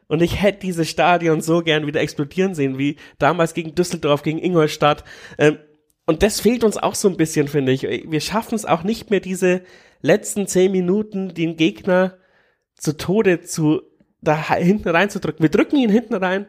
[0.07, 4.39] Und ich hätte dieses Stadion so gern wieder explodieren sehen, wie damals gegen Düsseldorf, gegen
[4.39, 5.05] Ingolstadt.
[5.37, 5.59] Ähm,
[6.07, 7.83] und das fehlt uns auch so ein bisschen, finde ich.
[7.83, 9.61] Wir schaffen es auch nicht mehr, diese
[10.01, 12.19] letzten zehn Minuten den Gegner
[12.75, 13.83] zu Tode zu
[14.21, 15.43] da hinten reinzudrücken.
[15.43, 16.47] Wir drücken ihn hinten rein,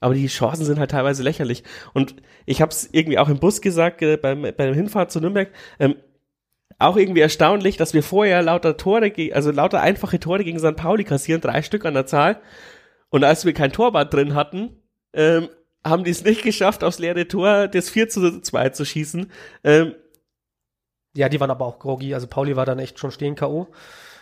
[0.00, 1.62] aber die Chancen sind halt teilweise lächerlich.
[1.92, 5.50] Und ich habe es irgendwie auch im Bus gesagt äh, beim, bei Hinfahrt zu Nürnberg.
[5.78, 5.96] Ähm,
[6.78, 10.76] auch irgendwie erstaunlich, dass wir vorher lauter Tore, also lauter einfache Tore gegen St.
[10.76, 12.40] Pauli kassieren, drei Stück an der Zahl.
[13.10, 15.48] Und als wir kein Torwart drin hatten, ähm,
[15.84, 19.30] haben die es nicht geschafft, aufs leere Tor das 4 zu 2 zu schießen.
[19.62, 19.94] Ähm,
[21.14, 22.14] ja, die waren aber auch groggy.
[22.14, 23.68] Also Pauli war dann echt schon stehen K.O.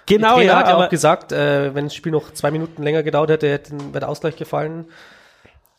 [0.06, 0.56] Genau, ja.
[0.56, 3.72] hat ja auch gesagt, äh, wenn das Spiel noch zwei Minuten länger gedauert hätte, hätte
[3.78, 4.86] wäre der Ausgleich gefallen.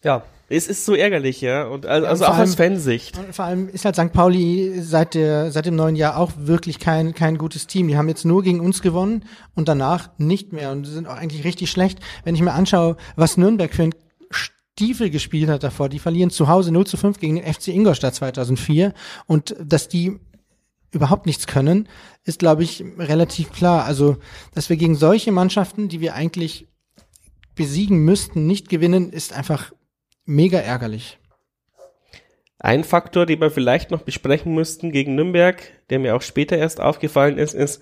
[0.03, 0.23] Ja.
[0.49, 1.65] Es ist so ärgerlich, ja.
[1.65, 3.17] Und also, also auch allem, aus Fansicht.
[3.31, 4.11] Vor allem ist halt St.
[4.13, 7.87] Pauli seit der, seit dem neuen Jahr auch wirklich kein, kein gutes Team.
[7.87, 11.43] Die haben jetzt nur gegen uns gewonnen und danach nicht mehr und sind auch eigentlich
[11.43, 11.99] richtig schlecht.
[12.23, 13.95] Wenn ich mir anschaue, was Nürnberg für ein
[14.29, 15.89] Stiefel gespielt hat davor.
[15.89, 18.93] Die verlieren zu Hause 0 zu 5 gegen den FC Ingolstadt 2004
[19.27, 20.19] und dass die
[20.93, 21.89] überhaupt nichts können,
[22.23, 23.85] ist, glaube ich, relativ klar.
[23.85, 24.17] Also,
[24.53, 26.67] dass wir gegen solche Mannschaften, die wir eigentlich
[27.55, 29.73] besiegen müssten, nicht gewinnen, ist einfach
[30.25, 31.19] mega ärgerlich.
[32.59, 36.79] Ein Faktor, den wir vielleicht noch besprechen müssten gegen Nürnberg, der mir auch später erst
[36.79, 37.81] aufgefallen ist, ist,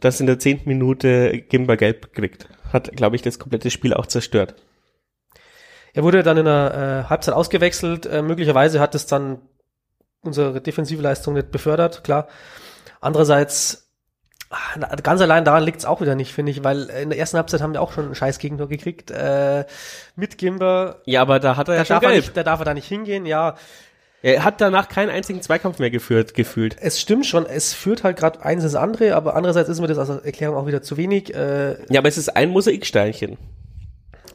[0.00, 2.48] dass in der zehnten Minute Gimba gelb kriegt.
[2.72, 4.54] Hat, glaube ich, das komplette Spiel auch zerstört.
[5.94, 8.06] Er wurde dann in der äh, Halbzeit ausgewechselt.
[8.06, 9.40] Äh, möglicherweise hat es dann
[10.26, 12.28] unsere defensive Leistung nicht befördert, klar.
[13.00, 13.90] Andererseits,
[14.50, 17.36] ah, ganz allein daran liegt es auch wieder nicht, finde ich, weil in der ersten
[17.36, 19.10] Halbzeit haben wir auch schon einen scheiß Gegentor gekriegt.
[19.10, 19.64] Äh,
[20.16, 21.02] mit Gimber.
[21.04, 22.14] Ja, aber da hat er da ja schon darf gelb.
[22.14, 23.56] Er nicht, da darf er da nicht hingehen, ja.
[24.22, 26.76] Er hat danach keinen einzigen Zweikampf mehr geführt, gefühlt.
[26.80, 29.98] Es stimmt schon, es führt halt gerade eins ins andere, aber andererseits ist mir das
[29.98, 31.34] als Erklärung auch wieder zu wenig.
[31.34, 33.36] Äh, ja, aber es ist ein Mosaiksteinchen.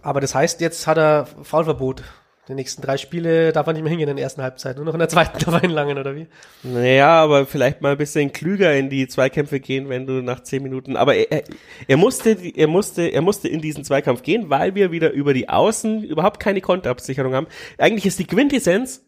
[0.01, 2.03] Aber das heißt, jetzt hat er Foulverbot.
[2.47, 4.75] Die nächsten drei Spiele darf er nicht mehr hingehen in der ersten Halbzeit.
[4.75, 6.27] Nur noch in der zweiten darf er hinlangen, oder wie?
[6.63, 10.63] Naja, aber vielleicht mal ein bisschen klüger in die Zweikämpfe gehen, wenn du nach zehn
[10.63, 10.97] Minuten.
[10.97, 11.43] Aber er,
[11.87, 15.49] er musste, er musste, er musste in diesen Zweikampf gehen, weil wir wieder über die
[15.49, 17.47] Außen überhaupt keine Konterabsicherung haben.
[17.77, 19.05] Eigentlich ist die Quintessenz,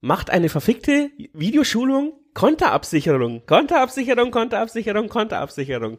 [0.00, 3.46] macht eine verfickte Videoschulung Konterabsicherung.
[3.46, 5.98] Konterabsicherung, Konterabsicherung, Konterabsicherung.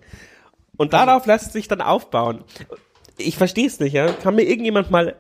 [0.78, 2.44] Und also darauf lässt sich dann aufbauen.
[3.18, 4.12] Ich verstehe es nicht, ja.
[4.12, 5.16] Kann mir irgendjemand mal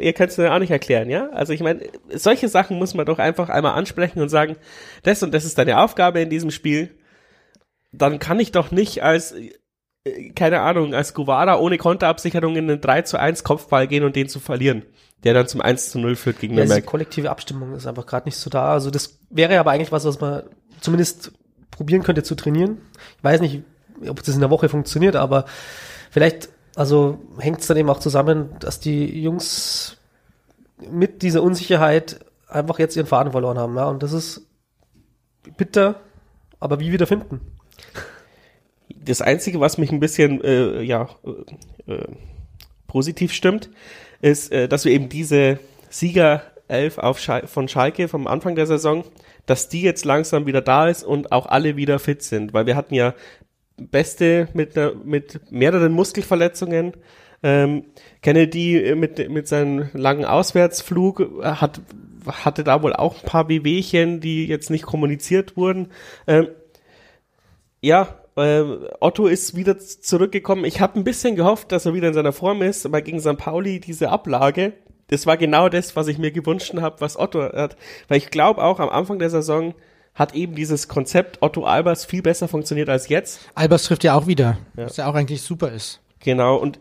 [0.00, 1.28] ihr könnt es mir auch nicht erklären, ja?
[1.30, 1.80] Also ich meine,
[2.14, 4.56] solche Sachen muss man doch einfach einmal ansprechen und sagen,
[5.02, 6.90] das und das ist deine Aufgabe in diesem Spiel.
[7.92, 12.80] Dann kann ich doch nicht als, äh, keine Ahnung, als Guevara ohne Konterabsicherung in einen
[12.80, 14.82] 3 zu 1 Kopfball gehen und den zu verlieren,
[15.24, 16.82] der dann zum 1 zu 0 führt gegen ja, Nürnberg.
[16.82, 18.72] Die kollektive Abstimmung ist einfach gerade nicht so da.
[18.72, 20.44] Also das wäre aber eigentlich was, was man
[20.80, 21.32] zumindest
[21.70, 22.78] probieren könnte zu trainieren.
[23.18, 23.62] Ich weiß nicht,
[24.08, 25.46] ob das in der Woche funktioniert, aber
[26.10, 29.96] vielleicht also hängt es dann eben auch zusammen, dass die Jungs
[30.90, 33.76] mit dieser Unsicherheit einfach jetzt ihren Faden verloren haben.
[33.76, 33.86] Ja?
[33.86, 34.46] Und das ist
[35.56, 36.00] bitter,
[36.60, 37.40] aber wie wieder finden?
[38.88, 41.08] Das Einzige, was mich ein bisschen äh, ja,
[41.86, 42.06] äh, äh
[42.86, 43.70] positiv stimmt,
[44.20, 45.58] ist, äh, dass wir eben diese
[45.90, 49.04] Sieger 11 auf Schal von Schalke vom Anfang der Saison,
[49.44, 52.76] dass die jetzt langsam wieder da ist und auch alle wieder fit sind, weil wir
[52.76, 53.14] hatten ja
[53.76, 56.92] Beste mit, einer, mit mehreren Muskelverletzungen.
[57.42, 57.84] Ähm,
[58.22, 61.80] Kennedy mit, mit seinem langen Auswärtsflug hat,
[62.26, 65.88] hatte da wohl auch ein paar Wehwehchen, die jetzt nicht kommuniziert wurden.
[66.26, 66.48] Ähm,
[67.80, 68.62] ja, äh,
[69.00, 70.64] Otto ist wieder zurückgekommen.
[70.64, 73.36] Ich habe ein bisschen gehofft, dass er wieder in seiner Form ist, aber gegen St.
[73.36, 74.72] Pauli diese Ablage,
[75.08, 77.76] das war genau das, was ich mir gewünscht habe, was Otto hat.
[78.08, 79.74] Weil ich glaube auch am Anfang der Saison,
[80.16, 83.40] hat eben dieses Konzept Otto Albers viel besser funktioniert als jetzt.
[83.54, 84.86] Albers trifft ja auch wieder, ja.
[84.86, 86.00] was ja auch eigentlich super ist.
[86.20, 86.80] Genau, und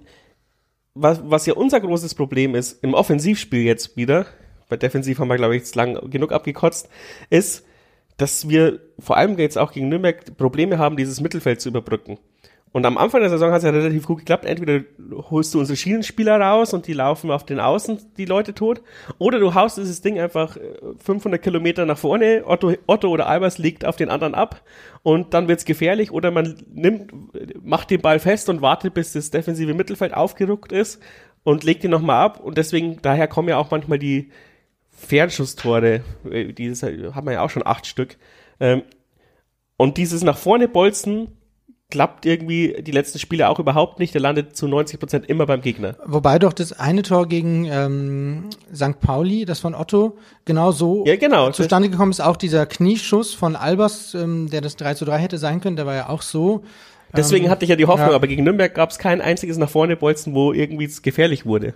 [0.96, 4.26] was, was ja unser großes Problem ist, im Offensivspiel jetzt wieder,
[4.70, 6.90] bei Defensiv haben wir, glaube ich, jetzt lang genug abgekotzt,
[7.30, 7.66] ist,
[8.18, 12.18] dass wir vor allem jetzt auch gegen Nürnberg Probleme haben, dieses Mittelfeld zu überbrücken.
[12.76, 14.44] Und am Anfang der Saison hat es ja relativ gut geklappt.
[14.44, 14.84] Entweder
[15.32, 18.82] holst du unsere Schienenspieler raus und die laufen auf den Außen die Leute tot,
[19.18, 20.58] oder du haust dieses Ding einfach
[20.98, 22.44] 500 äh, Kilometer nach vorne.
[22.46, 24.62] Otto, Otto oder Albers liegt auf den anderen ab
[25.04, 26.12] und dann wird's gefährlich.
[26.12, 27.14] Oder man nimmt,
[27.64, 31.02] macht den Ball fest und wartet, bis das defensive Mittelfeld aufgerückt ist
[31.46, 32.42] und legt ihn nochmal ab.
[32.42, 34.32] Und deswegen, daher kommen ja auch manchmal die
[34.92, 36.02] Fernschusstore.
[36.30, 38.18] Äh, dieses hat man ja auch schon acht Stück.
[38.60, 38.82] Ähm,
[39.78, 41.30] und dieses nach vorne bolzen
[41.96, 44.14] klappt irgendwie die letzten Spiele auch überhaupt nicht.
[44.14, 45.96] Der landet zu 90 Prozent immer beim Gegner.
[46.06, 49.00] Wobei doch das eine Tor gegen ähm, St.
[49.00, 51.52] Pauli, das von Otto, genau so ja, genau.
[51.52, 52.20] zustande gekommen ist.
[52.20, 55.86] Auch dieser Knieschuss von Albers, ähm, der das 3 zu 3 hätte sein können, der
[55.86, 56.64] war ja auch so.
[57.16, 58.16] Deswegen ähm, hatte ich ja die Hoffnung, ja.
[58.16, 61.76] aber gegen Nürnberg gab es kein einziges nach vorne Bolzen, wo irgendwie es gefährlich wurde.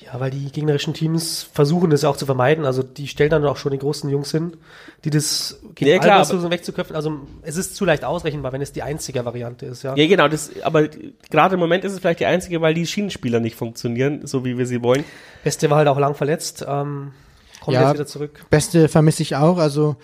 [0.00, 2.64] Ja, weil die gegnerischen Teams versuchen das ja auch zu vermeiden.
[2.64, 4.56] Also die stellen dann auch schon die großen Jungs hin,
[5.04, 6.96] die das gegen ja, klar, wegzuköpfen.
[6.96, 9.94] Also es ist zu leicht ausrechenbar, wenn es die einzige Variante ist, ja.
[9.94, 10.26] Ja, genau.
[10.26, 10.88] Das, aber
[11.30, 14.58] gerade im Moment ist es vielleicht die einzige, weil die Schienenspieler nicht funktionieren, so wie
[14.58, 15.04] wir sie wollen.
[15.44, 16.64] Beste war halt auch lang verletzt.
[16.66, 17.12] Ähm,
[17.60, 18.44] kommt ja, jetzt wieder zurück.
[18.50, 19.58] Beste vermisse ich auch.
[19.58, 19.96] Also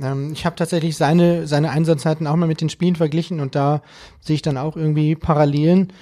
[0.00, 3.82] ähm, ich habe tatsächlich seine, seine Einsatzzeiten auch mal mit den Spielen verglichen und da
[4.20, 5.92] sehe ich dann auch irgendwie Parallelen.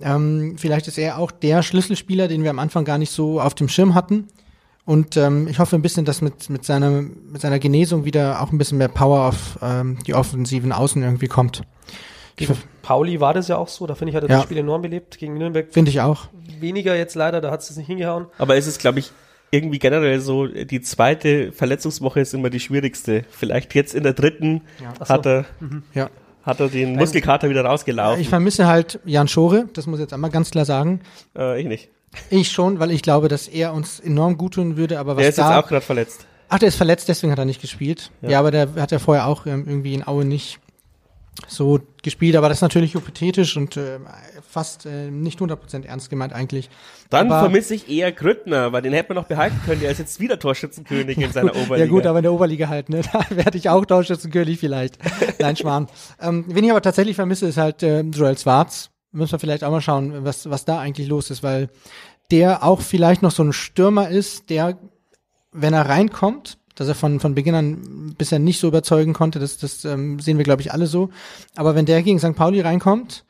[0.00, 3.54] Ähm, vielleicht ist er auch der Schlüsselspieler, den wir am Anfang gar nicht so auf
[3.54, 4.28] dem Schirm hatten.
[4.84, 8.50] Und ähm, ich hoffe ein bisschen, dass mit, mit, seiner, mit seiner Genesung wieder auch
[8.50, 11.62] ein bisschen mehr Power auf ähm, die offensiven Außen irgendwie kommt.
[12.36, 14.36] Gegen Pauli war das ja auch so, da finde ich, hat er ja.
[14.36, 15.18] das Spiel enorm belebt.
[15.18, 15.72] Gegen Nürnberg.
[15.72, 16.28] Finde ich auch.
[16.58, 18.26] Weniger jetzt leider, da hat es nicht hingehauen.
[18.38, 19.12] Aber es ist, glaube ich,
[19.50, 23.24] irgendwie generell so, die zweite Verletzungswoche ist immer die schwierigste.
[23.30, 25.08] Vielleicht jetzt in der dritten ja.
[25.08, 25.44] hat er.
[25.60, 25.82] Mhm.
[25.94, 26.08] Ja
[26.42, 28.20] hat er den Muskelkater wieder rausgelaufen.
[28.20, 31.00] Ich vermisse halt Jan Schore, das muss ich jetzt einmal ganz klar sagen.
[31.36, 31.88] Äh, ich nicht.
[32.30, 35.28] Ich schon, weil ich glaube, dass er uns enorm gut tun würde, aber was Der
[35.30, 36.26] ist da, jetzt auch gerade verletzt.
[36.48, 38.10] Ach, der ist verletzt, deswegen hat er nicht gespielt.
[38.20, 40.58] Ja, ja aber der hat ja vorher auch ähm, irgendwie in Aue nicht
[41.48, 43.98] so gespielt, aber das ist natürlich hypothetisch und äh,
[44.48, 46.68] fast äh, nicht 100% ernst gemeint eigentlich.
[47.10, 50.20] Dann vermisse ich eher Grüttner, weil den hätte man noch behalten können, der ist jetzt
[50.20, 51.76] wieder Torschützenkönig in seiner Oberliga.
[51.78, 53.02] ja gut, aber in der Oberliga halt, ne?
[53.12, 54.98] Da werde ich auch Torschützenkönig vielleicht.
[55.38, 55.88] Nein, Schmarrn.
[56.20, 58.90] ähm, wen ich aber tatsächlich vermisse, ist halt äh, Joel Schwarz.
[59.10, 61.68] Müssen wir vielleicht auch mal schauen, was, was da eigentlich los ist, weil
[62.30, 64.78] der auch vielleicht noch so ein Stürmer ist, der,
[65.52, 69.38] wenn er reinkommt, dass er von, von Beginn an bisher nicht so überzeugen konnte.
[69.38, 71.10] Das, das ähm, sehen wir, glaube ich, alle so.
[71.56, 72.34] Aber wenn der gegen St.
[72.34, 73.24] Pauli reinkommt,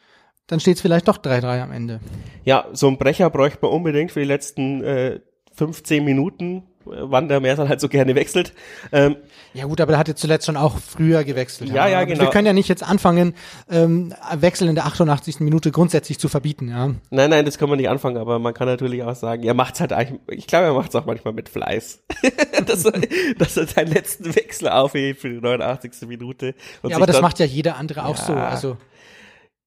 [0.47, 2.01] dann steht es vielleicht doch 3-3 am Ende.
[2.45, 5.21] Ja, so ein Brecher bräuchte man unbedingt für die letzten äh,
[5.55, 8.53] 15 Minuten, wann der Mersal halt so gerne wechselt.
[8.93, 9.17] Ähm,
[9.55, 11.71] ja gut, aber er hat jetzt zuletzt schon auch früher gewechselt.
[11.71, 12.23] Ja, ja, genau.
[12.23, 13.35] Wir können ja nicht jetzt anfangen,
[13.71, 15.41] ähm, Wechsel in der 88.
[15.41, 16.91] Minute grundsätzlich zu verbieten, ja.
[17.11, 19.81] Nein, nein, das kann man nicht anfangen, aber man kann natürlich auch sagen, er macht's
[19.81, 22.03] halt eigentlich, ich glaube, er macht's auch manchmal mit Fleiß.
[22.67, 23.01] dass, er,
[23.39, 26.09] dass er seinen letzten Wechsel aufhebt für die 89.
[26.09, 26.55] Minute.
[26.83, 28.77] ja, aber das macht ja jeder andere auch ja, so, also.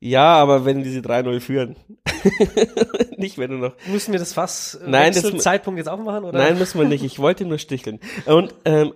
[0.05, 1.77] Ja, aber wenn die sie 3-0 führen.
[3.17, 3.73] nicht, wenn du noch.
[3.87, 6.37] Müssen wir das Fass äh, nein, das, Zeitpunkt jetzt aufmachen, oder?
[6.37, 7.03] Nein, müssen wir nicht.
[7.03, 7.99] Ich wollte nur sticheln.
[8.27, 8.93] Und, ähm,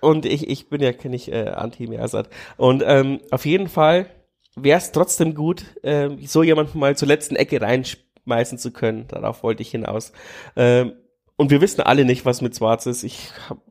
[0.00, 2.28] und ich, ich bin ja nicht äh, anti-Mersat.
[2.56, 4.06] Und ähm, auf jeden Fall
[4.54, 9.08] wäre es trotzdem gut, äh, so jemanden mal zur letzten Ecke reinschmeißen zu können.
[9.08, 10.12] Darauf wollte ich hinaus.
[10.54, 10.92] Ähm,
[11.34, 13.02] und wir wissen alle nicht, was mit Schwarz ist.
[13.02, 13.69] Ich habe äh,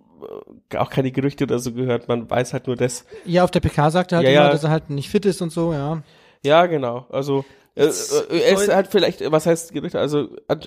[0.77, 2.07] auch keine Gerüchte oder so gehört.
[2.07, 3.05] Man weiß halt nur das.
[3.25, 4.51] Ja, auf der PK sagt er halt ja, immer, ja.
[4.51, 6.01] dass er halt nicht fit ist und so, ja.
[6.43, 7.05] Ja, genau.
[7.09, 10.57] Also äh, äh, er ist halt vielleicht, was heißt Gerüchte, also äh,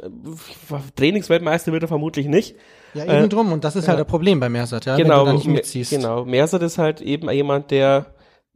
[0.96, 2.56] Trainingsweltmeister wird er vermutlich nicht.
[2.94, 3.52] Ja, eben äh, drum.
[3.52, 3.98] Und das ist halt ja.
[3.98, 5.90] halt das Problem bei Mersat, ja, genau, wenn du da nicht mitziehst.
[5.90, 6.24] Genau.
[6.24, 8.06] Mersat ist halt eben jemand, der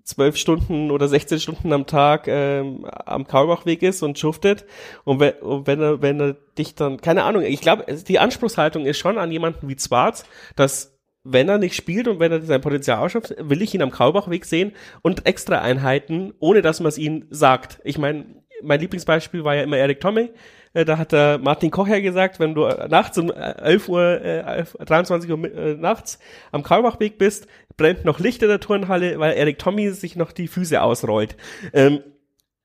[0.06, 4.64] zwölf Stunden oder 16 Stunden am Tag ähm, am Kaulbachweg ist und schuftet
[5.04, 8.86] und, we und wenn er wenn er dich dann keine Ahnung ich glaube die Anspruchshaltung
[8.86, 12.60] ist schon an jemanden wie Zwarz dass wenn er nicht spielt und wenn er sein
[12.60, 16.98] Potenzial ausschöpft, will ich ihn am Kaulbachweg sehen und extra Einheiten, ohne dass man es
[16.98, 17.80] ihm sagt.
[17.82, 18.26] Ich meine,
[18.62, 20.30] mein Lieblingsbeispiel war ja immer Eric Tommy.
[20.72, 25.30] Äh, da hat der Martin Kocher gesagt, wenn du nachts um 11 Uhr, äh, 23
[25.30, 26.18] Uhr äh, nachts
[26.52, 30.48] am Kaulbachweg bist, brennt noch Licht in der Turnhalle, weil Eric Tommy sich noch die
[30.48, 31.36] Füße ausrollt.
[31.72, 32.00] Ähm,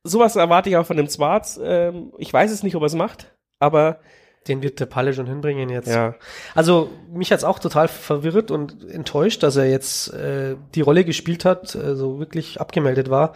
[0.03, 1.59] sowas erwarte ich auch von dem Zwarz.
[1.61, 3.99] Ähm, ich weiß es nicht, ob er es macht, aber
[4.47, 5.87] den wird der Palle schon hinbringen jetzt.
[5.87, 6.15] Ja.
[6.55, 11.45] Also mich hat's auch total verwirrt und enttäuscht, dass er jetzt äh, die Rolle gespielt
[11.45, 13.33] hat, äh, so wirklich abgemeldet war.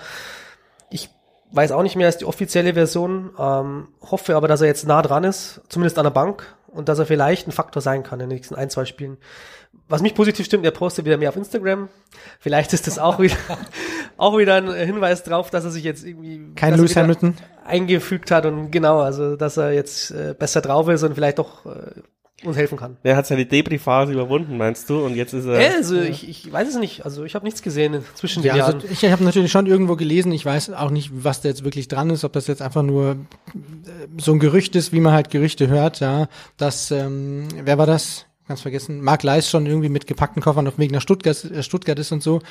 [0.89, 1.09] Ich
[1.51, 5.01] weiß auch nicht mehr als die offizielle Version, ähm, hoffe aber, dass er jetzt nah
[5.03, 8.29] dran ist, zumindest an der Bank und dass er vielleicht ein Faktor sein kann in
[8.29, 9.17] den nächsten ein, zwei Spielen
[9.87, 11.89] was mich positiv stimmt, er postet wieder mehr auf Instagram.
[12.39, 13.35] Vielleicht ist das auch wieder,
[14.17, 18.45] auch wieder ein Hinweis drauf, dass er sich jetzt irgendwie kein Lewis Hamilton eingefügt hat
[18.45, 22.01] und genau, also dass er jetzt äh, besser drauf ist und vielleicht doch äh,
[22.43, 22.97] uns helfen kann.
[23.03, 25.05] Er hat seine Debris-Phase überwunden, meinst du?
[25.05, 25.59] Und jetzt ist er.
[25.59, 27.05] Äh, also ich, ich weiß es nicht.
[27.05, 28.75] Also ich habe nichts gesehen zwischen den Ja, Jahren.
[28.75, 31.87] also ich habe natürlich schon irgendwo gelesen, ich weiß auch nicht, was da jetzt wirklich
[31.87, 33.15] dran ist, ob das jetzt einfach nur äh,
[34.17, 38.25] so ein Gerücht ist, wie man halt Gerüchte hört, ja, dass, ähm, wer war das?
[38.47, 41.63] Ganz vergessen, Mark Leis schon irgendwie mit gepackten Koffern auf dem Weg nach Stuttgart, äh,
[41.63, 42.41] Stuttgart ist und so.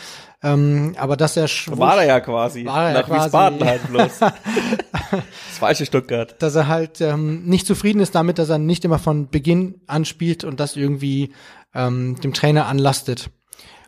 [0.43, 2.65] Ähm, aber dass er War er ja quasi.
[2.65, 3.27] War er ja Nach quasi.
[3.27, 4.19] Wiesbaden halt bloß.
[5.11, 6.35] das falsche Stuttgart.
[6.41, 10.05] dass er halt ähm, nicht zufrieden ist damit, dass er nicht immer von Beginn an
[10.05, 11.33] spielt und das irgendwie
[11.75, 13.31] ähm, dem Trainer anlastet.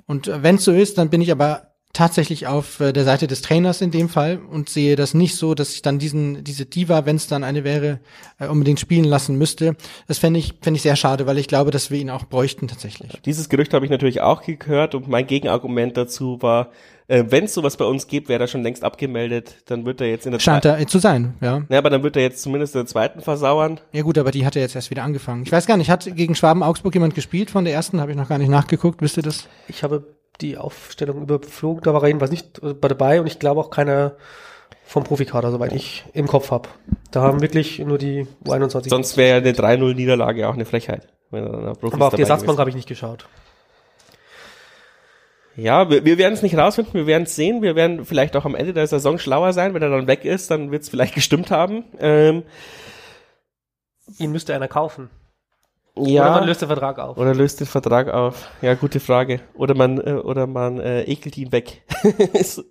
[0.07, 1.65] Und wenn es so ist, dann bin ich aber
[1.96, 5.54] tatsächlich auf äh, der Seite des Trainers in dem Fall und sehe das nicht so,
[5.54, 8.00] dass ich dann diesen diese Diva, wenn es dann eine wäre,
[8.38, 9.76] äh, unbedingt spielen lassen müsste.
[10.06, 12.68] Das fände ich fände ich sehr schade, weil ich glaube, dass wir ihn auch bräuchten
[12.68, 13.20] tatsächlich.
[13.24, 16.70] Dieses Gerücht habe ich natürlich auch gehört und mein Gegenargument dazu war,
[17.09, 20.09] äh, wenn es sowas bei uns gibt, wäre er schon längst abgemeldet, dann wird er
[20.09, 21.62] jetzt in der Scheint er zu sein, ja.
[21.68, 23.80] Ja, aber dann wird er jetzt zumindest in der zweiten versauern.
[23.92, 25.44] Ja gut, aber die hat er jetzt erst wieder angefangen.
[25.44, 28.00] Ich weiß gar nicht, hat gegen Schwaben Augsburg jemand gespielt von der ersten?
[28.00, 29.00] Habe ich noch gar nicht nachgeguckt.
[29.02, 29.48] Wisst ihr das?
[29.68, 33.70] Ich habe die Aufstellung überflogen, da war er jedenfalls nicht dabei und ich glaube auch
[33.70, 34.16] keiner
[34.85, 36.68] vom Profikader, soweit ich im Kopf habe.
[37.11, 38.88] Da haben wirklich nur die U21.
[38.88, 41.09] Sonst wäre ja eine 3-0-Niederlage auch eine Frechheit.
[41.33, 43.27] Er aber auf die Ersatzbank habe ich nicht geschaut.
[45.57, 47.62] Ja, wir, wir werden es nicht rausfinden, wir werden es sehen.
[47.62, 49.75] Wir werden vielleicht auch am Ende der Saison schlauer sein.
[49.75, 51.85] Wenn er dann weg ist, dann wird es vielleicht gestimmt haben.
[51.99, 52.42] Ähm,
[54.18, 55.11] Ihn müsste einer kaufen.
[55.98, 56.22] Ja.
[56.22, 57.16] Oder man löst den Vertrag auf.
[57.16, 58.50] Oder löst den Vertrag auf.
[58.62, 59.40] Ja, gute Frage.
[59.54, 61.82] Oder man, äh, oder man äh, ekelt ihn weg.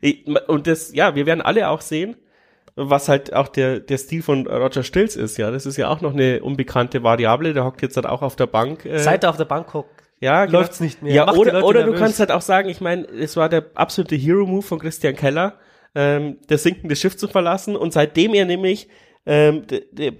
[0.00, 2.16] Ich- Und das, ja, wir werden alle auch sehen,
[2.76, 5.38] was halt auch der, der Stil von Roger Stills ist.
[5.38, 7.54] Ja, das ist ja auch noch eine unbekannte Variable.
[7.54, 8.84] Der hockt jetzt halt auch auf der Bank.
[8.84, 10.58] Äh, Seit er auf der Bank hockt, ja, genau.
[10.58, 11.14] läuft's nicht mehr.
[11.14, 14.16] Ja, Macht oder, oder du kannst halt auch sagen, ich meine, es war der absolute
[14.16, 15.54] Hero-Move von Christian Keller,
[15.94, 17.76] ähm, das sinkende Schiff zu verlassen.
[17.76, 18.88] Und seitdem er nämlich
[19.26, 19.64] ähm,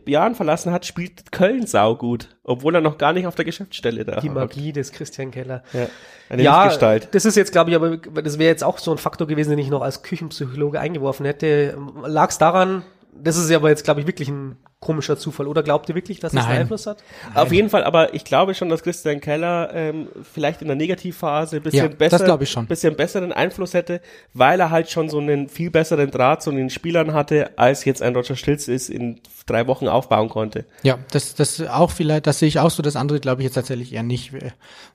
[0.07, 4.21] Jahren verlassen hat, spielt Köln saugut, obwohl er noch gar nicht auf der Geschäftsstelle da
[4.21, 4.31] die.
[4.31, 5.63] Magie des Christian Keller.
[5.73, 5.89] Ja,
[6.31, 7.09] eine ja, Lichtgestalt.
[7.13, 9.59] das ist jetzt, glaube ich, aber das wäre jetzt auch so ein Faktor gewesen, den
[9.59, 11.77] ich noch als Küchenpsychologe eingeworfen hätte.
[12.07, 15.49] Lag es daran, das ist aber jetzt, glaube ich, wirklich ein komischer Zufall.
[15.49, 16.61] Oder glaubt ihr wirklich, dass das einen Nein.
[16.63, 17.03] Einfluss hat?
[17.35, 21.57] Auf jeden Fall, aber ich glaube schon, dass Christian Keller ähm, vielleicht in der Negativphase
[21.57, 22.67] ein bisschen Ja, das besser, glaube ich schon.
[22.67, 24.01] bisschen besseren Einfluss hätte,
[24.33, 28.03] weil er halt schon so einen viel besseren Draht zu den Spielern hatte, als jetzt
[28.03, 30.65] ein Roger Stilz es in drei Wochen aufbauen konnte.
[30.83, 33.55] Ja, das, das auch vielleicht, das sehe ich auch so, das andere glaube ich jetzt
[33.55, 34.33] tatsächlich eher nicht.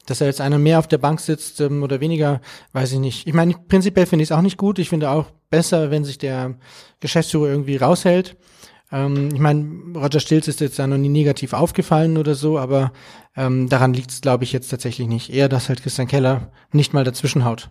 [0.05, 2.41] Dass er jetzt einer mehr auf der Bank sitzt ähm, oder weniger,
[2.73, 3.27] weiß ich nicht.
[3.27, 4.79] Ich meine, prinzipiell finde ich es auch nicht gut.
[4.79, 6.55] Ich finde auch besser, wenn sich der
[6.99, 8.35] Geschäftsführer irgendwie raushält.
[8.91, 12.91] Ähm, ich meine, Roger Stilz ist jetzt ja noch nie negativ aufgefallen oder so, aber
[13.35, 15.33] ähm, daran liegt es, glaube ich, jetzt tatsächlich nicht.
[15.33, 17.69] Eher, dass halt Christian Keller nicht mal dazwischen haut.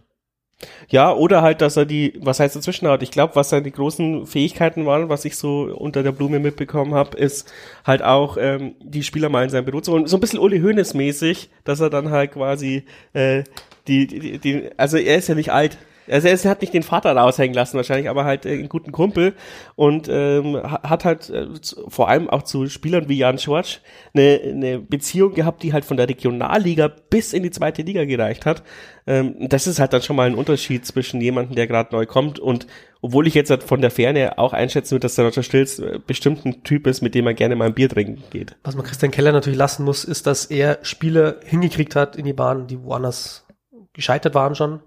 [0.89, 3.03] Ja, oder halt, dass er die, was heißt dazwischen hat?
[3.05, 7.17] Ich glaube, was seine großen Fähigkeiten waren, was ich so unter der Blume mitbekommen habe,
[7.17, 7.53] ist
[7.85, 10.07] halt auch ähm, die Spieler mal in sein Büro zu holen.
[10.07, 13.45] So ein bisschen Uli Hoeneß mäßig, dass er dann halt quasi äh,
[13.87, 15.79] die, die, die, also er ist ja nicht alt.
[16.11, 19.35] Also er hat nicht den Vater raushängen lassen wahrscheinlich, aber halt äh, einen guten Kumpel
[19.77, 21.47] und ähm, ha- hat halt äh,
[21.89, 23.81] vor allem auch zu Spielern wie Jan Schwarz
[24.15, 28.47] eine, eine Beziehung gehabt, die halt von der Regionalliga bis in die zweite Liga gereicht
[28.47, 28.63] hat.
[29.07, 32.39] Ähm, das ist halt dann schon mal ein Unterschied zwischen jemandem, der gerade neu kommt
[32.39, 32.67] und
[33.01, 36.01] obwohl ich jetzt halt von der Ferne auch einschätzen würde, dass der Roger Stilz äh,
[36.05, 38.57] bestimmt ein Typ ist, mit dem er gerne mal ein Bier trinken geht.
[38.65, 42.33] Was man Christian Keller natürlich lassen muss, ist, dass er Spieler hingekriegt hat in die
[42.33, 43.47] Bahn, die woanders
[43.93, 44.81] gescheitert waren schon,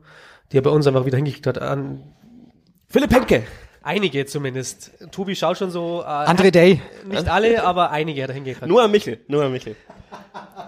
[0.51, 1.59] die er bei uns einfach wieder hingekriegt hat.
[1.59, 2.03] An
[2.87, 3.43] Philipp Henke!
[3.83, 4.91] einige zumindest.
[5.11, 6.01] Tobi schaut schon so.
[6.01, 6.81] Äh, André Day.
[7.05, 8.67] Nicht alle, aber einige hat er hingekriegt.
[8.67, 9.75] Nur an Michel, nur an Michel.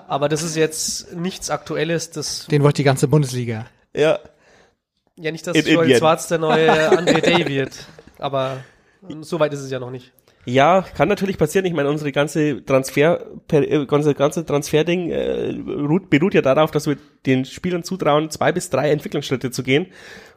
[0.08, 2.12] Aber das ist jetzt nichts Aktuelles.
[2.12, 3.66] Das Den wollte die ganze Bundesliga.
[3.96, 4.20] Ja.
[5.18, 5.98] ja nicht, dass In Joel.
[5.98, 7.72] Schwarz der neue André Day wird.
[8.20, 8.58] Aber
[9.22, 10.12] so weit ist es ja noch nicht.
[10.46, 11.66] Ja, kann natürlich passieren.
[11.66, 16.86] Ich meine, unsere ganze Transfer, äh, ganze, ganze Transferding äh, ruht, beruht ja darauf, dass
[16.86, 19.88] wir den Spielern zutrauen, zwei bis drei Entwicklungsschritte zu gehen.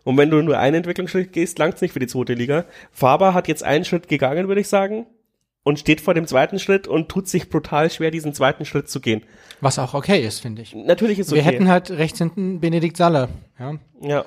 [0.04, 2.66] Und wenn du nur einen Entwicklungsschritt gehst, langt's nicht für die zweite Liga.
[2.92, 5.06] Faber hat jetzt einen Schritt gegangen, würde ich sagen,
[5.64, 9.00] und steht vor dem zweiten Schritt und tut sich brutal schwer, diesen zweiten Schritt zu
[9.00, 9.22] gehen.
[9.60, 10.76] Was auch okay ist, finde ich.
[10.76, 11.44] Natürlich ist es okay.
[11.44, 13.28] Wir hätten halt rechts hinten Benedikt Saller.
[13.58, 14.24] Ja, ja.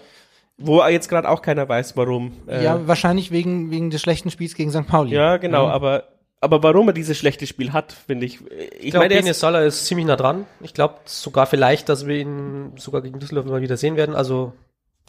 [0.60, 2.34] Wo jetzt gerade auch keiner weiß, warum.
[2.48, 4.88] Äh, ja wahrscheinlich wegen, wegen des schlechten Spiels gegen St.
[4.88, 5.16] Pauli.
[5.16, 5.74] ja, genau, Ja.
[5.74, 6.04] aber
[6.42, 8.40] aber warum er dieses schlechte Spiel hat, finde ich.
[8.40, 10.46] Ich, Ich glaube, meine, er Bene ist- Soller ist ziemlich nah dran.
[10.62, 14.16] Ich glaube sogar vielleicht, dass wir ihn sogar gegen Düsseldorf mal wieder sehen werden.
[14.16, 14.54] Also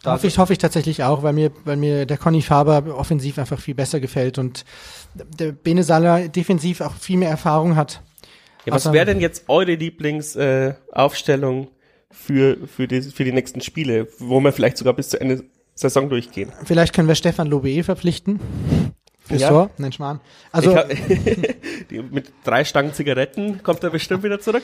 [0.03, 3.37] da Hoffe ich, hoffe ich tatsächlich auch, weil mir, weil mir der Conny Faber offensiv
[3.39, 4.65] einfach viel besser gefällt und
[5.13, 8.01] der Bene Saller defensiv auch viel mehr Erfahrung hat.
[8.65, 11.67] Ja, was wäre denn jetzt eure Lieblingsaufstellung äh, Aufstellung
[12.11, 15.43] für, für, die, für die nächsten Spiele, wo wir vielleicht sogar bis zu Ende
[15.75, 16.51] Saison durchgehen?
[16.65, 18.39] Vielleicht können wir Stefan Lobe verpflichten.
[19.19, 19.49] Fürs Ja.
[19.49, 19.69] Tor?
[19.77, 20.19] Nein, Schmarrn.
[20.51, 20.89] Also, hab,
[22.11, 24.63] mit drei Stangen Zigaretten kommt er bestimmt wieder zurück.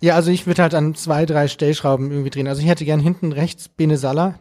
[0.00, 2.48] ja, also ich würde halt an zwei, drei Stellschrauben irgendwie drehen.
[2.48, 4.38] Also ich hätte gern hinten rechts Bene Salah,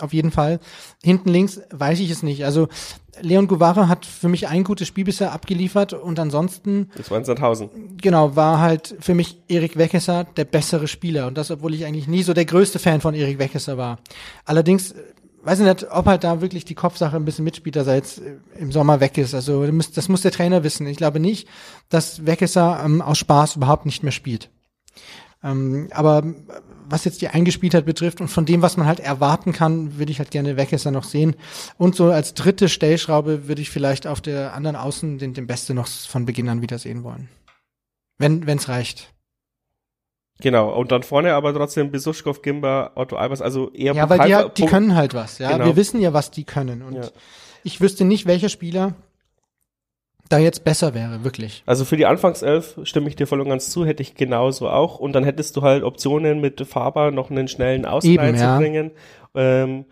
[0.00, 0.60] auf jeden Fall.
[1.02, 2.44] Hinten links weiß ich es nicht.
[2.44, 2.68] Also
[3.20, 7.24] Leon Guevara hat für mich ein gutes Spiel bisher abgeliefert und ansonsten Das war in
[7.24, 7.70] Sandhausen.
[8.00, 11.28] Genau, war halt für mich Erik Weckesser der bessere Spieler.
[11.28, 14.00] Und das, obwohl ich eigentlich nie so der größte Fan von Erik Weckesser war.
[14.44, 14.96] Allerdings,
[15.44, 18.18] weiß ich nicht, ob halt da wirklich die Kopfsache ein bisschen mitspielt, dass er jetzt
[18.18, 19.32] äh, im Sommer weg ist.
[19.32, 20.86] Also das muss- der Trainer wissen.
[20.88, 21.46] Ich glaube nicht,
[21.90, 24.50] dass Weckesser ähm, aus Spaß überhaupt nicht mehr spielt.
[25.44, 26.24] Ähm, aber
[26.94, 30.20] was jetzt die Eingespieltheit betrifft und von dem, was man halt erwarten kann, würde ich
[30.20, 31.34] halt gerne Weckesser noch sehen.
[31.76, 35.74] Und so als dritte Stellschraube würde ich vielleicht auf der anderen Außen den, den Beste
[35.74, 37.28] noch von Beginn an wieder sehen wollen.
[38.16, 39.12] Wenn wenn's reicht.
[40.40, 40.72] Genau.
[40.72, 44.66] Und dann vorne aber trotzdem Besuschkow, Gimba, Otto Albers, also eher Ja, weil die, die
[44.66, 45.38] können halt was.
[45.38, 45.64] Ja, Genau.
[45.66, 46.82] wir wissen ja, was die können.
[46.82, 47.08] Und Ja.
[47.64, 48.94] ich wüsste nicht, welcher Spieler
[50.28, 51.62] da jetzt besser wäre, wirklich.
[51.66, 54.98] Also für die Anfangself stimme ich dir voll und ganz zu, hätte ich genauso auch.
[54.98, 58.90] Und dann hättest du halt Optionen mit Faber noch einen schnellen Außen Eben, reinzubringen.
[59.34, 59.84] Ähm,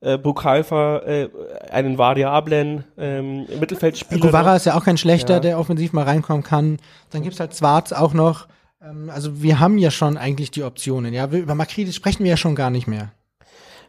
[0.00, 1.28] äh, Bukalfa, äh,
[1.70, 4.20] einen variablen ähm, Mittelfeldspieler.
[4.20, 5.40] Guevara ist ja auch kein schlechter, Ja.
[5.40, 6.78] der offensiv mal reinkommen kann.
[7.10, 8.48] Dann gibt's halt Zwarz auch noch.
[8.82, 11.12] Ähm, Also wir haben ja schon eigentlich die Optionen.
[11.12, 13.12] Ja, über Makridis sprechen wir ja schon gar nicht mehr.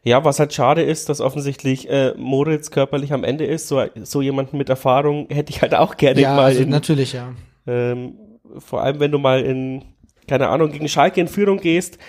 [0.03, 3.67] Ja, was halt schade ist, dass offensichtlich äh, Moritz körperlich am Ende ist.
[3.67, 7.13] So, so jemanden mit Erfahrung hätte ich halt auch gerne Ja, mal also in, natürlich,
[7.13, 7.33] ja.
[7.67, 8.15] Ähm,
[8.57, 9.83] vor allem, wenn du mal in,
[10.27, 11.99] keine Ahnung, gegen Schalke in Führung gehst,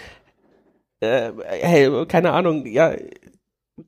[1.01, 2.95] äh, hey, keine Ahnung, ja,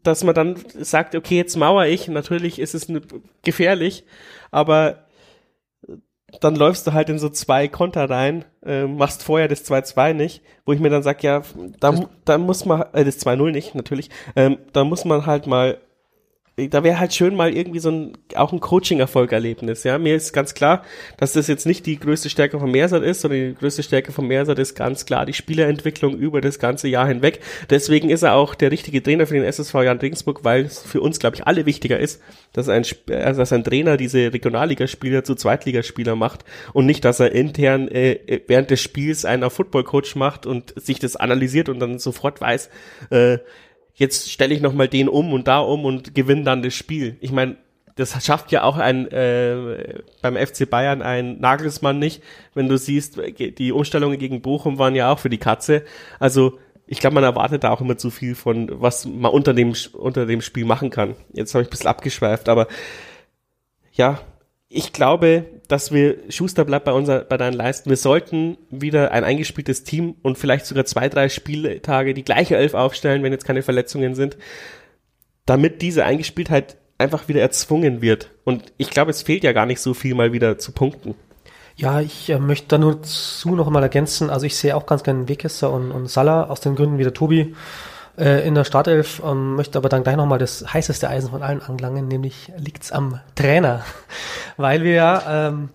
[0.03, 3.01] dass man dann sagt, okay, jetzt mauer ich, natürlich ist es ne,
[3.43, 4.05] gefährlich,
[4.51, 5.04] aber
[6.41, 10.43] dann läufst du halt in so zwei Konter rein, äh, machst vorher das 2-2 nicht,
[10.65, 11.43] wo ich mir dann sag, ja,
[11.81, 15.79] da, da muss man, äh, das 2-0 nicht, natürlich, ähm, da muss man halt mal
[16.57, 19.99] da wäre halt schön mal irgendwie so ein, auch ein Coaching-Erfolg-Erlebnis, ja.
[19.99, 20.85] Mir ist ganz klar,
[21.17, 24.29] dass das jetzt nicht die größte Stärke von Mersat ist, sondern die größte Stärke von
[24.29, 27.41] Mersat ist ganz klar die Spielerentwicklung über das ganze Jahr hinweg.
[27.71, 31.01] Deswegen ist er auch der richtige Trainer für den SSV Jan Regensburg, weil es für
[31.01, 35.35] uns, glaube ich, alle wichtiger ist, dass ein, äh, dass ein Trainer diese Regionalligaspieler zu
[35.35, 40.47] Zweitligaspieler macht und nicht, dass er intern äh, äh, während des Spiels einen Football-Coach macht
[40.47, 42.71] und sich das analysiert und dann sofort weiß,
[43.11, 43.39] äh,
[43.95, 47.17] jetzt stelle ich noch mal den um und da um und gewinne dann das Spiel.
[47.21, 47.57] Ich meine,
[47.97, 52.23] das schafft ja auch ein äh, beim FC Bayern ein Nagelsmann nicht,
[52.55, 55.85] wenn du siehst, die Umstellungen gegen Bochum waren ja auch für die Katze.
[56.19, 59.75] Also ich glaube, man erwartet da auch immer zu viel von, was man unter dem
[59.93, 61.15] unter dem Spiel machen kann.
[61.33, 62.67] Jetzt habe ich ein bisschen abgeschweift, aber
[63.93, 64.21] ja,
[64.69, 69.25] ich glaube, dass wir, Schuster bleibt bei, unser, bei deinen Leisten, wir sollten wieder ein
[69.25, 73.63] eingespieltes Team und vielleicht sogar zwei, drei Spieltage die gleiche Elf aufstellen, wenn jetzt keine
[73.63, 74.37] Verletzungen sind,
[75.47, 78.31] damit diese Eingespieltheit einfach wieder erzwungen wird.
[78.45, 81.15] Und ich glaube, es fehlt ja gar nicht so viel mal wieder zu punkten.
[81.77, 84.31] Ja, ich äh, möchte da nur zu noch mal ergänzen.
[84.31, 87.15] Also ich sehe auch ganz gerne Wekesser und, und Salah aus den Gründen wie der
[87.15, 87.55] Tobi
[88.19, 91.43] äh, in der Startelf, ähm, möchte aber dann gleich noch mal das heißeste Eisen von
[91.43, 93.83] allen angelangen, nämlich liegt's am Trainer.
[94.57, 95.71] Weil wir ja ähm,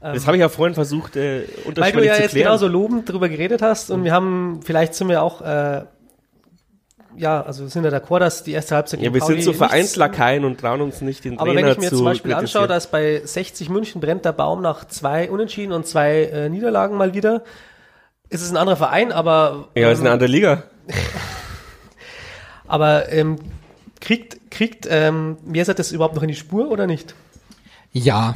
[0.00, 2.46] Das habe ich ja vorhin versucht, äh, Weil du ja zu jetzt klären.
[2.48, 5.84] genauso lobend drüber geredet hast und wir haben, vielleicht sind wir auch, äh,
[7.16, 9.50] ja, also wir sind ja d'accord, dass die erste Halbzeit ja, wir sind Pauli so
[9.50, 12.04] nichts- Vereinslakaien und trauen uns nicht den Aber Trainer wenn ich mir jetzt zu zum
[12.04, 16.48] Beispiel anschaue, dass bei 60 München brennt der Baum nach zwei Unentschieden und zwei äh,
[16.48, 17.42] Niederlagen mal wieder,
[18.28, 20.62] ist es ein anderer Verein, aber Ja, es ist eine ähm, andere Liga.
[22.70, 23.36] Aber ähm,
[24.00, 27.14] kriegt kriegt ähm, Mersat das überhaupt noch in die Spur oder nicht?
[27.92, 28.34] Ja.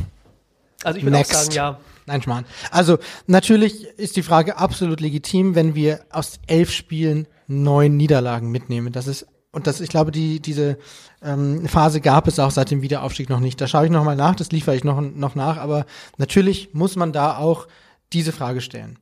[0.82, 1.78] Also ich würde auch sagen, ja.
[2.06, 2.44] Nein, Schmarrn.
[2.70, 8.92] Also natürlich ist die Frage absolut legitim, wenn wir aus elf Spielen neun Niederlagen mitnehmen.
[8.92, 10.78] Das ist und das, ich glaube, die diese
[11.22, 13.60] ähm, Phase gab es auch seit dem Wiederaufstieg noch nicht.
[13.60, 15.58] Da schaue ich noch mal nach, das liefere ich noch noch nach.
[15.58, 15.86] Aber
[16.18, 17.68] natürlich muss man da auch
[18.12, 18.98] diese Frage stellen.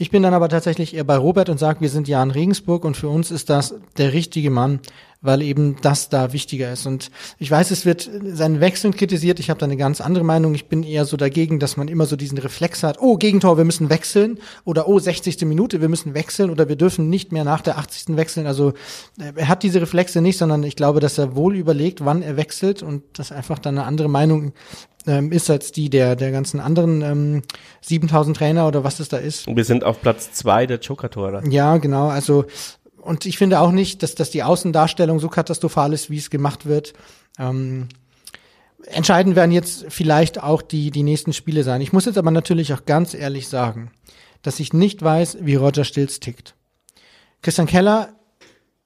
[0.00, 2.86] Ich bin dann aber tatsächlich eher bei Robert und sage, wir sind ja in Regensburg
[2.86, 4.80] und für uns ist das der richtige Mann,
[5.22, 6.86] weil eben das da wichtiger ist.
[6.86, 9.38] Und ich weiß, es wird seinen Wechseln kritisiert.
[9.38, 10.54] Ich habe da eine ganz andere Meinung.
[10.54, 13.64] Ich bin eher so dagegen, dass man immer so diesen Reflex hat, oh, Gegentor, wir
[13.64, 15.42] müssen wechseln oder oh, 60.
[15.42, 18.16] Minute, wir müssen wechseln oder wir dürfen nicht mehr nach der 80.
[18.16, 18.46] wechseln.
[18.46, 18.70] Also
[19.18, 22.36] äh, er hat diese Reflexe nicht, sondern ich glaube, dass er wohl überlegt, wann er
[22.36, 24.52] wechselt und das einfach dann eine andere Meinung
[25.06, 27.42] ähm, ist als die der, der ganzen anderen ähm,
[27.82, 29.48] 7000 Trainer oder was es da ist.
[29.48, 31.42] Und wir sind auf Platz zwei der Joker-Tore.
[31.48, 32.08] Ja, genau.
[32.08, 32.44] Also
[33.02, 36.66] und ich finde auch nicht, dass, dass die Außendarstellung so katastrophal ist, wie es gemacht
[36.66, 36.92] wird.
[37.38, 37.88] Ähm,
[38.86, 41.80] entscheidend werden jetzt vielleicht auch die, die nächsten Spiele sein.
[41.80, 43.90] Ich muss jetzt aber natürlich auch ganz ehrlich sagen,
[44.42, 46.54] dass ich nicht weiß, wie Roger Stilz tickt.
[47.42, 48.14] Christian Keller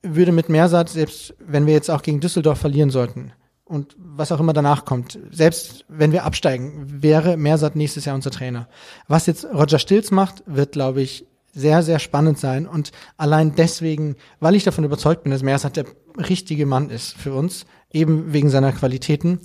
[0.03, 3.33] würde mit Mersatz, selbst wenn wir jetzt auch gegen Düsseldorf verlieren sollten,
[3.65, 8.31] und was auch immer danach kommt, selbst wenn wir absteigen, wäre Mersat nächstes Jahr unser
[8.31, 8.69] Trainer.
[9.09, 12.67] Was jetzt Roger Stilz macht, wird, glaube ich, sehr, sehr spannend sein.
[12.67, 15.87] Und allein deswegen, weil ich davon überzeugt bin, dass Mersat der
[16.17, 19.41] richtige Mann ist für uns, eben wegen seiner Qualitäten,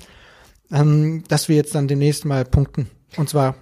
[0.71, 2.89] ähm, dass wir jetzt dann demnächst mal punkten.
[3.17, 3.55] Und zwar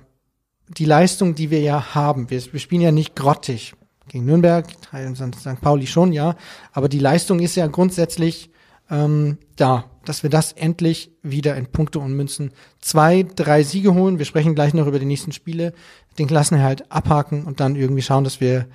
[0.70, 2.30] die Leistung, die wir ja haben.
[2.30, 3.74] Wir, wir spielen ja nicht grottig
[4.10, 4.66] gegen Nürnberg,
[5.14, 5.62] St.
[5.62, 6.36] Pauli schon, ja.
[6.72, 8.50] Aber die Leistung ist ja grundsätzlich
[8.90, 14.20] ähm, da, dass wir das endlich wieder in Punkte und Münzen zwei, drei Siege holen.
[14.20, 15.74] Wir sprechen gleich noch über die nächsten Spiele.
[16.18, 18.68] Den halt abhaken und dann irgendwie schauen, dass wir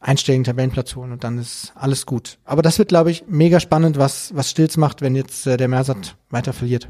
[0.00, 2.38] einstelligen Tabellenplatz holen und dann ist alles gut.
[2.44, 5.68] Aber das wird, glaube ich, mega spannend, was, was Stilz macht, wenn jetzt äh, der
[5.68, 6.88] Mersat weiter verliert.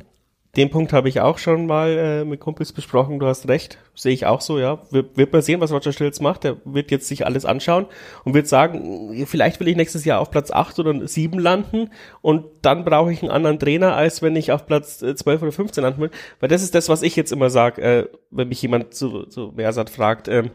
[0.56, 3.18] Den Punkt habe ich auch schon mal äh, mit Kumpels besprochen.
[3.18, 4.82] Du hast recht, sehe ich auch so, ja.
[4.90, 6.44] Wir, wird man sehen, was Roger Stilz macht.
[6.44, 7.86] Der wird jetzt sich alles anschauen
[8.24, 11.90] und wird sagen, vielleicht will ich nächstes Jahr auf Platz 8 oder 7 landen
[12.22, 15.52] und dann brauche ich einen anderen Trainer, als wenn ich auf Platz 12 äh, oder
[15.52, 16.10] 15 landen will.
[16.40, 19.52] Weil das ist das, was ich jetzt immer sage, äh, wenn mich jemand zu, zu
[19.56, 20.28] Mersat fragt.
[20.28, 20.50] Äh,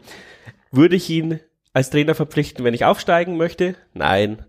[0.72, 1.40] würde ich ihn
[1.72, 3.74] als Trainer verpflichten, wenn ich aufsteigen möchte?
[3.92, 4.44] Nein.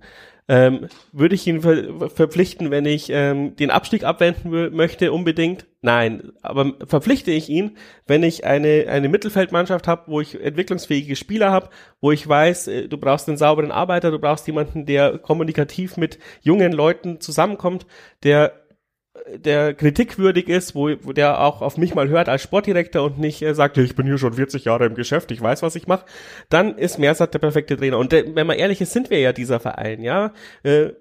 [0.48, 5.66] Ähm, würde ich ihn ver verpflichten, wenn ich ähm, den Abstieg abwenden möchte, unbedingt?
[5.82, 6.34] Nein.
[6.42, 7.78] Aber verpflichte ich ihn,
[8.08, 11.70] wenn ich eine, eine Mittelfeldmannschaft habe, wo ich entwicklungsfähige Spieler habe,
[12.02, 16.20] wo ich weiß, äh, du brauchst einen sauberen Arbeiter, du brauchst jemanden, der kommunikativ mit
[16.42, 17.86] jungen Leuten zusammenkommt,
[18.24, 18.61] der
[19.36, 23.42] der kritikwürdig ist, wo, wo der auch auf mich mal hört als Sportdirektor und nicht
[23.42, 26.06] äh, sagt, ich bin hier schon 40 Jahre im Geschäft, ich weiß, was ich mache,
[26.50, 27.98] dann ist Mersat der perfekte Trainer.
[27.98, 30.32] Und äh, wenn man ehrlich ist, sind wir ja dieser Verein, ja.
[30.64, 30.92] Äh,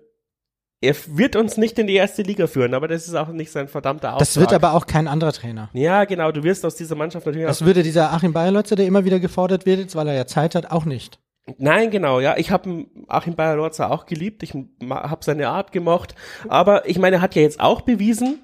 [0.83, 3.69] er wird uns nicht in die erste Liga führen, aber das ist auch nicht sein
[3.69, 4.21] verdammter Auftrag.
[4.21, 5.69] Das wird aber auch kein anderer Trainer.
[5.75, 9.05] Ja, genau, du wirst aus dieser Mannschaft natürlich Das würde dieser Achim Bayerlotzer, der immer
[9.05, 11.19] wieder gefordert wird, jetzt, weil er ja Zeit hat, auch nicht.
[11.59, 12.37] Nein, genau, ja.
[12.37, 14.43] Ich habe Achim Bayer-Lorzer auch geliebt.
[14.43, 16.15] Ich habe seine Art gemocht.
[16.49, 18.41] Aber ich meine, er hat ja jetzt auch bewiesen,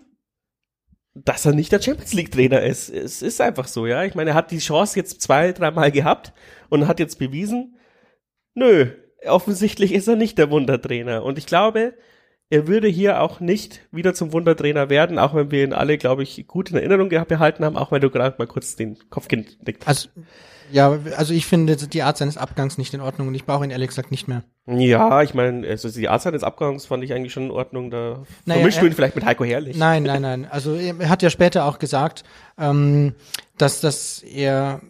[1.15, 2.91] dass er nicht der Champions League Trainer ist.
[2.91, 4.05] Es ist einfach so, ja.
[4.05, 6.33] Ich meine, er hat die Chance jetzt zwei, dreimal gehabt
[6.69, 7.77] und hat jetzt bewiesen,
[8.55, 8.91] nö,
[9.27, 11.25] offensichtlich ist er nicht der Wundertrainer.
[11.25, 11.95] Und ich glaube,
[12.49, 16.23] er würde hier auch nicht wieder zum Wundertrainer werden, auch wenn wir ihn alle, glaube
[16.23, 19.87] ich, gut in Erinnerung behalten haben, auch wenn du gerade mal kurz den Kopf genickt
[19.87, 20.11] hast.
[20.17, 20.27] Also
[20.73, 23.71] ja, also ich finde die Art seines Abgangs nicht in Ordnung und ich brauche ihn
[23.71, 24.43] ehrlich gesagt nicht mehr.
[24.67, 27.91] Ja, ich meine, also die Art seines Abgangs fand ich eigentlich schon in Ordnung.
[27.91, 29.77] Da naja, vermischst du ihn vielleicht mit Heiko Herrlich.
[29.77, 30.47] Nein, nein, nein.
[30.51, 32.25] Also er hat ja später auch gesagt,
[32.59, 33.15] ähm,
[33.59, 34.81] dass, dass er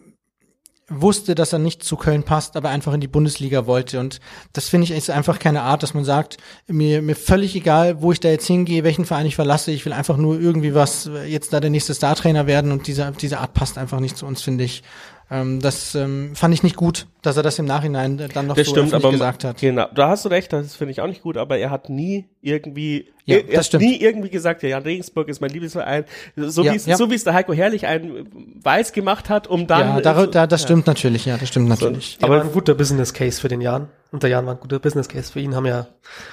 [0.89, 3.99] wusste, dass er nicht zu Köln passt, aber einfach in die Bundesliga wollte.
[3.99, 4.21] Und
[4.53, 6.37] das finde ich ist einfach keine Art, dass man sagt,
[6.69, 9.93] mir, mir völlig egal, wo ich da jetzt hingehe, welchen Verein ich verlasse, ich will
[9.93, 13.79] einfach nur irgendwie was, jetzt da der nächste Startrainer werden und diese, diese Art passt
[13.79, 14.83] einfach nicht zu uns, finde ich.
[15.29, 18.69] Ähm, das ähm, fand ich nicht gut, dass er das im Nachhinein dann noch das
[18.69, 19.59] so stimmt, aber, gesagt hat.
[19.59, 22.27] Genau, da hast du recht, das finde ich auch nicht gut, aber er hat nie
[22.43, 26.05] irgendwie, ja, er, er hat nie irgendwie gesagt, ja, Jan Regensburg ist mein Lieblingsverein,
[26.37, 26.97] so ja, wie es ja.
[26.97, 28.29] so wie es der Heiko Herrlich ein
[28.63, 32.19] weiß gemacht hat, um dann Ja, da, da, das stimmt natürlich, ja, das stimmt natürlich.
[32.21, 34.79] So, aber ein guter Business Case für den Jan und der Jan war ein guter
[34.79, 35.89] Business Case für ihn, haben ja,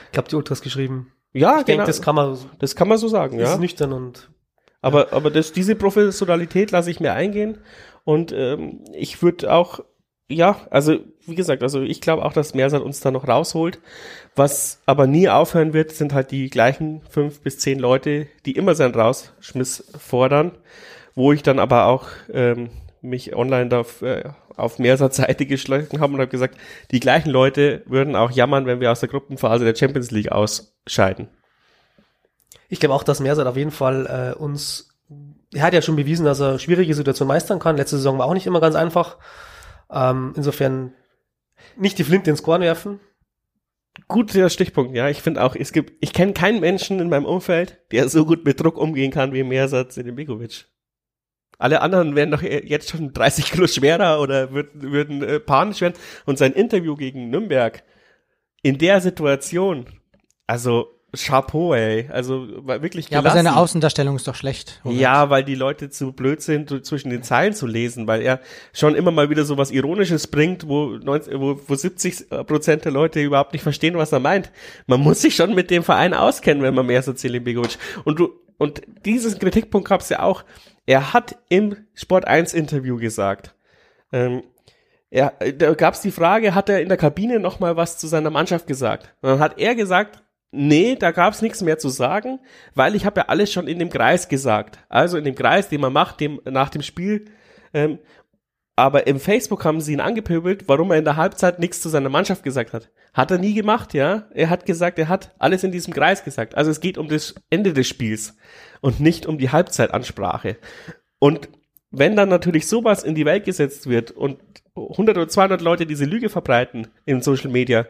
[0.06, 1.12] ich glaube, die Ultras geschrieben.
[1.34, 1.78] Ja, ich genau.
[1.78, 3.54] Denke, das kann man das kann man so sagen, ja.
[3.54, 4.30] Ist nüchtern und
[4.84, 7.58] aber, aber das, diese Professionalität lasse ich mir eingehen
[8.04, 9.80] und ähm, ich würde auch,
[10.30, 13.80] ja, also wie gesagt, also ich glaube auch, dass Mersat uns da noch rausholt.
[14.36, 18.76] Was aber nie aufhören wird, sind halt die gleichen fünf bis zehn Leute, die immer
[18.76, 20.52] seinen Rausschmiss fordern,
[21.16, 22.70] wo ich dann aber auch ähm,
[23.02, 24.24] mich online da auf, äh,
[24.56, 26.58] auf Mersat-Seite geschlagen habe und habe gesagt,
[26.92, 31.30] die gleichen Leute würden auch jammern, wenn wir aus der Gruppenphase der Champions League ausscheiden.
[32.70, 34.93] Ich glaube auch, dass Mersat auf jeden Fall äh, uns
[35.54, 37.78] er hat ja schon bewiesen, dass er schwierige Situationen meistern kann.
[37.78, 39.18] Letzte Saison war auch nicht immer ganz einfach.
[39.92, 40.94] Ähm, insofern
[41.78, 43.00] nicht die Flinte ins Korn werfen.
[44.08, 45.10] Guter Stichpunkt, ja.
[45.10, 48.44] Ich finde auch, es gibt, ich kenne keinen Menschen in meinem Umfeld, der so gut
[48.44, 50.66] mit Druck umgehen kann wie Mersatz in dem Begovic.
[51.60, 55.94] Alle anderen wären doch jetzt schon 30 Kilo schwerer oder würden, würden äh, panisch werden.
[56.26, 57.84] Und sein Interview gegen Nürnberg
[58.64, 59.86] in der Situation,
[60.48, 62.10] also Chapeau, ey.
[62.12, 64.82] Also wirklich Ja, aber seine Außendarstellung ist doch schlecht.
[64.84, 65.02] Moment.
[65.02, 68.40] Ja, weil die Leute zu blöd sind, zwischen den Zeilen zu lesen, weil er
[68.74, 72.92] schon immer mal wieder so was Ironisches bringt, wo, 90, wo, wo 70 Prozent der
[72.92, 74.52] Leute überhaupt nicht verstehen, was er meint.
[74.88, 77.78] Man muss sich schon mit dem Verein auskennen, wenn man mehr so Begovic.
[78.06, 80.44] Und du, und dieses Kritikpunkt gab's ja auch.
[80.86, 83.54] Er hat im Sport 1 Interview gesagt,
[84.12, 84.44] ähm,
[85.12, 88.32] er, da gab's die Frage, hat er in der Kabine noch mal was zu seiner
[88.32, 89.14] Mannschaft gesagt?
[89.22, 90.23] Und dann hat er gesagt,
[90.56, 92.40] Nee, da gab's nichts mehr zu sagen,
[92.76, 94.78] weil ich habe ja alles schon in dem Kreis gesagt.
[94.88, 97.26] Also in dem Kreis, den man macht, dem, nach dem Spiel.
[97.74, 97.98] Ähm,
[98.76, 102.10] aber im Facebook haben sie ihn angepöbelt, warum er in der Halbzeit nichts zu seiner
[102.10, 102.92] Mannschaft gesagt hat.
[103.16, 104.28] Hat er nie gemacht, ja.
[104.36, 106.54] Er hat gesagt, er hat alles in diesem Kreis gesagt.
[106.54, 108.38] Also es geht um das Ende des Spiels
[108.80, 110.58] und nicht um die Halbzeitansprache.
[111.18, 111.50] Und
[111.90, 114.38] wenn dann natürlich sowas in die Welt gesetzt wird und
[114.76, 117.88] 100 oder 200 Leute diese Lüge verbreiten in Social Media,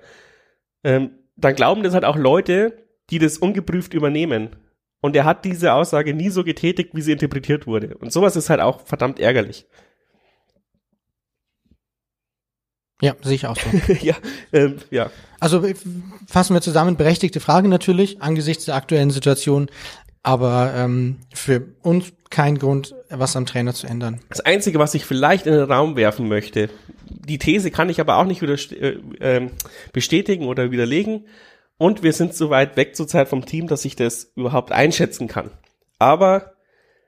[0.85, 4.55] ähm, dann glauben das halt auch Leute, die das ungeprüft übernehmen.
[5.01, 7.97] Und er hat diese Aussage nie so getätigt, wie sie interpretiert wurde.
[7.97, 9.67] Und sowas ist halt auch verdammt ärgerlich.
[13.01, 13.93] Ja, sehe ich auch so.
[14.01, 14.15] ja,
[14.53, 15.11] ähm, ja.
[15.41, 15.61] Also
[16.25, 19.69] fassen wir zusammen, berechtigte Frage natürlich angesichts der aktuellen Situation,
[20.23, 24.19] aber ähm, für uns kein Grund, was am Trainer zu ändern.
[24.29, 26.69] Das Einzige, was ich vielleicht in den Raum werfen möchte,
[27.05, 29.49] die These kann ich aber auch nicht äh, äh,
[29.91, 31.27] bestätigen oder widerlegen.
[31.77, 35.51] Und wir sind so weit weg zurzeit vom Team, dass ich das überhaupt einschätzen kann.
[35.99, 36.53] Aber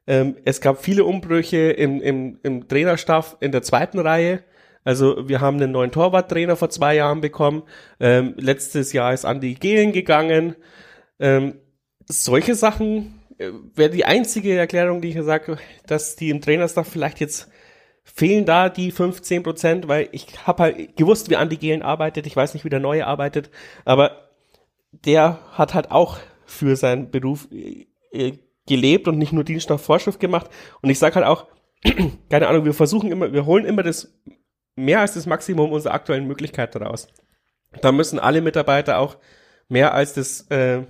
[0.06, 4.44] ähm, es gab viele Umbrüche im, im, im Trainerstaff in der zweiten Reihe.
[4.84, 7.64] Also wir haben einen neuen Torwarttrainer vor zwei Jahren bekommen.
[8.00, 10.56] Ähm, letztes Jahr ist Andi Gehlen gegangen.
[11.20, 11.56] Ähm,
[12.08, 17.20] solche Sachen äh, wäre die einzige Erklärung, die ich sage, dass die im Trainerstaff vielleicht
[17.20, 17.50] jetzt
[18.04, 22.28] fehlen da die 15 Prozent, weil ich habe halt gewusst, wie Andi Gehlen arbeitet.
[22.28, 23.50] Ich weiß nicht, wie der Neue arbeitet,
[23.84, 24.30] aber
[24.92, 28.34] der hat halt auch für seinen Beruf äh,
[28.68, 30.50] gelebt und nicht nur Dienst nach Vorschrift gemacht.
[30.82, 31.48] Und ich sage halt auch,
[32.30, 34.14] keine Ahnung, wir versuchen immer, wir holen immer das
[34.76, 37.08] mehr als das Maximum unserer aktuellen Möglichkeiten raus.
[37.82, 39.18] Da müssen alle Mitarbeiter auch
[39.68, 40.84] mehr als das äh,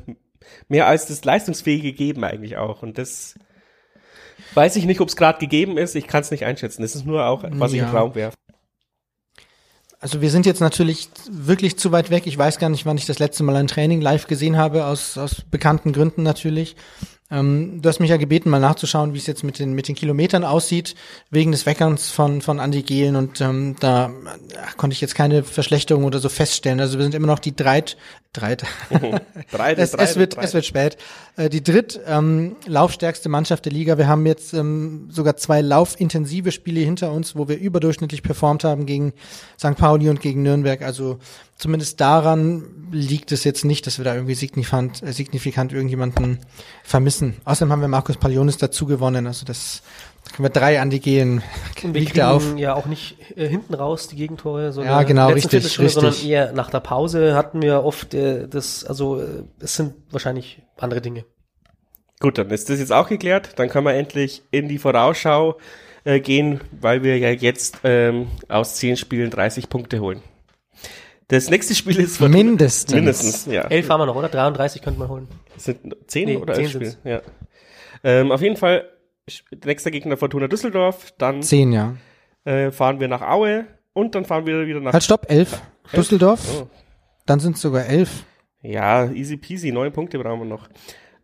[0.68, 2.82] mehr als das Leistungsfähige geben eigentlich auch.
[2.82, 3.36] Und das
[4.54, 5.96] weiß ich nicht, ob es gerade gegeben ist.
[5.96, 6.82] Ich kann es nicht einschätzen.
[6.82, 7.84] Das ist nur auch, was ja.
[7.84, 8.38] ich im Raum werfe.
[10.00, 12.28] Also wir sind jetzt natürlich wirklich zu weit weg.
[12.28, 15.18] Ich weiß gar nicht, wann ich das letzte Mal ein Training live gesehen habe, aus,
[15.18, 16.76] aus bekannten Gründen natürlich.
[17.32, 19.96] Ähm, du hast mich ja gebeten, mal nachzuschauen, wie es jetzt mit den, mit den
[19.96, 20.94] Kilometern aussieht,
[21.32, 24.12] wegen des Weckerns von, von Andi Gehlen und ähm, da
[24.64, 26.80] ach, konnte ich jetzt keine Verschlechterung oder so feststellen.
[26.80, 27.98] Also wir sind immer noch die dreit,
[28.38, 28.64] dreit.
[29.52, 30.46] dreit es, es, wird, dreit.
[30.46, 30.98] es wird spät.
[31.38, 33.98] Äh, die dritt ähm, laufstärkste Mannschaft der Liga.
[33.98, 38.86] Wir haben jetzt ähm, sogar zwei laufintensive Spiele hinter uns, wo wir überdurchschnittlich performt haben
[38.86, 39.14] gegen
[39.58, 39.76] St.
[39.76, 40.82] Pauli und gegen Nürnberg.
[40.82, 41.20] Also
[41.58, 46.40] zumindest daran liegt es jetzt nicht, dass wir da irgendwie signifikant, äh, signifikant irgendjemanden
[46.84, 47.36] vermissen.
[47.46, 49.28] Außerdem haben wir Markus Palionis dazu gewonnen.
[49.28, 49.82] Also das da
[50.34, 51.44] können wir drei an die gehen.
[51.84, 52.58] Und wir kriegen auf.
[52.58, 55.92] ja auch nicht äh, hinten raus die Gegentore, sondern ja, genau, richtig, richtig.
[55.92, 60.62] sondern eher nach der Pause hatten wir oft äh, das, also äh, es sind wahrscheinlich
[60.78, 61.26] andere Dinge.
[62.20, 63.52] Gut, dann ist das jetzt auch geklärt.
[63.58, 65.58] Dann können wir endlich in die Vorausschau
[66.06, 70.22] äh, gehen, weil wir ja jetzt ähm, aus zehn Spielen 30 Punkte holen.
[71.28, 72.94] Das nächste Spiel ist von mindestens.
[72.94, 73.64] Mindestens, ja.
[73.64, 74.30] Elf haben wir noch, oder?
[74.30, 75.28] 33 könnte man holen.
[75.56, 76.96] Das sind zehn nee, oder elf Spiele?
[77.04, 77.22] Ja.
[78.04, 78.88] Ähm, auf jeden Fall,
[79.66, 81.96] nächster Gegner Fortuna Düsseldorf, dann zehn, ja.
[82.44, 84.94] Äh, fahren wir nach Aue und dann fahren wir wieder nach.
[84.94, 85.54] Halt, stopp, elf.
[85.54, 85.94] elf?
[85.94, 86.62] Düsseldorf.
[86.62, 86.68] Oh.
[87.26, 88.24] Dann sind es sogar elf.
[88.62, 90.70] Ja, easy peasy, neun Punkte brauchen wir noch.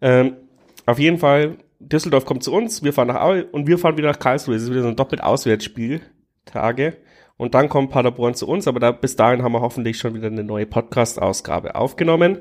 [0.01, 0.37] Ähm,
[0.85, 4.09] auf jeden Fall, Düsseldorf kommt zu uns, wir fahren nach Aue und wir fahren wieder
[4.09, 4.55] nach Karlsruhe.
[4.55, 6.01] Es ist wieder so ein doppelt Auswärtsspiel.
[6.45, 6.97] Tage.
[7.37, 10.27] Und dann kommt Paderborn zu uns, aber da, bis dahin haben wir hoffentlich schon wieder
[10.27, 12.39] eine neue Podcast-Ausgabe aufgenommen.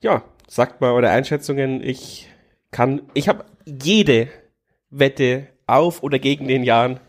[0.00, 1.82] Ja, sagt mal eure Einschätzungen.
[1.82, 2.28] Ich
[2.70, 4.28] kann, ich habe jede
[4.92, 7.00] Wette auf oder gegen den Jahren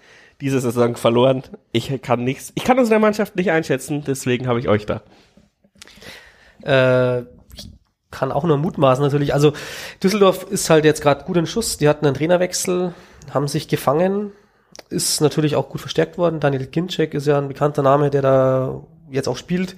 [0.42, 1.44] diese Saison verloren.
[1.72, 5.02] Ich kann nichts, ich kann unsere Mannschaft nicht einschätzen, deswegen habe ich euch da.
[6.66, 7.22] Äh,
[7.56, 7.70] ich
[8.10, 9.34] kann auch nur mutmaßen natürlich.
[9.34, 9.54] Also
[10.02, 11.78] Düsseldorf ist halt jetzt gerade gut in Schuss.
[11.78, 12.94] Die hatten einen Trainerwechsel,
[13.34, 14.32] haben sich gefangen,
[14.90, 16.40] ist natürlich auch gut verstärkt worden.
[16.40, 19.76] Daniel Ginczek ist ja ein bekannter Name, der da jetzt auch spielt.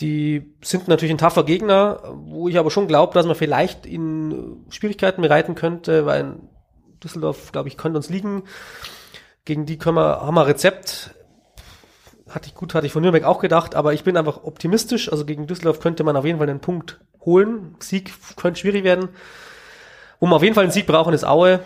[0.00, 4.64] Die sind natürlich ein taffer Gegner, wo ich aber schon glaube, dass man vielleicht in
[4.70, 6.36] Schwierigkeiten bereiten könnte, weil
[7.02, 8.44] Düsseldorf, glaube ich, könnte uns liegen.
[9.44, 11.14] Gegen die können wir, haben wir Rezept.
[12.28, 15.10] Hatte ich gut, hatte ich von Nürnberg auch gedacht, aber ich bin einfach optimistisch.
[15.10, 17.76] Also gegen Düsseldorf könnte man auf jeden Fall einen Punkt holen.
[17.80, 19.10] Sieg könnte schwierig werden.
[20.20, 21.60] Wo wir auf jeden Fall einen Sieg brauchen, ist Aue.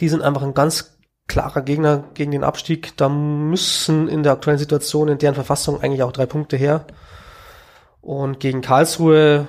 [0.00, 0.98] Die sind einfach ein ganz
[1.28, 2.96] klarer Gegner gegen den Abstieg.
[2.96, 6.86] Da müssen in der aktuellen Situation, in deren Verfassung eigentlich auch drei Punkte her.
[8.00, 9.48] Und gegen Karlsruhe,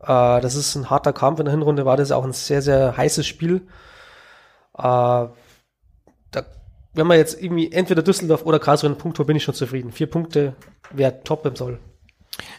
[0.00, 2.96] äh, das ist ein harter Kampf in der Hinrunde, war das auch ein sehr, sehr
[2.96, 3.66] heißes Spiel.
[4.76, 5.32] Äh, da,
[6.94, 9.92] wenn man jetzt irgendwie entweder Düsseldorf oder Karlsruhe einen Punkt holt, bin ich schon zufrieden.
[9.92, 10.54] Vier Punkte
[10.92, 11.78] wäre top im Soll.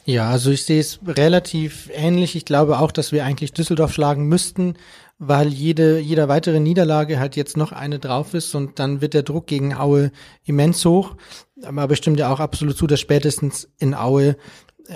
[0.05, 2.35] Ja, also ich sehe es relativ ähnlich.
[2.35, 4.75] Ich glaube auch, dass wir eigentlich Düsseldorf schlagen müssten
[5.19, 9.23] weil jede, jeder weitere Niederlage halt jetzt noch eine drauf ist und dann wird der
[9.23, 10.11] Druck gegen Aue
[10.45, 11.15] immens hoch.
[11.63, 14.37] Aber bestimmt ja auch absolut zu, dass spätestens in Aue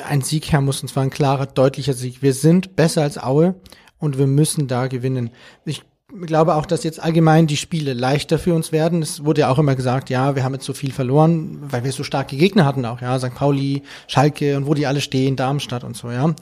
[0.08, 2.22] ein Sieg her muss und zwar ein klarer, deutlicher Sieg.
[2.22, 3.56] Wir sind besser als Aue
[3.98, 5.32] und wir müssen da gewinnen.
[5.66, 5.84] Ich
[6.22, 9.02] glaube auch, dass jetzt allgemein die Spiele leichter für uns werden.
[9.02, 11.92] Es wurde ja auch immer gesagt, ja, wir haben jetzt so viel verloren, weil wir
[11.92, 13.36] so starke Gegner hatten auch, ja, St.
[13.36, 16.34] Pauli, Schalke und wo die alle stehen, Darmstadt und so, ja.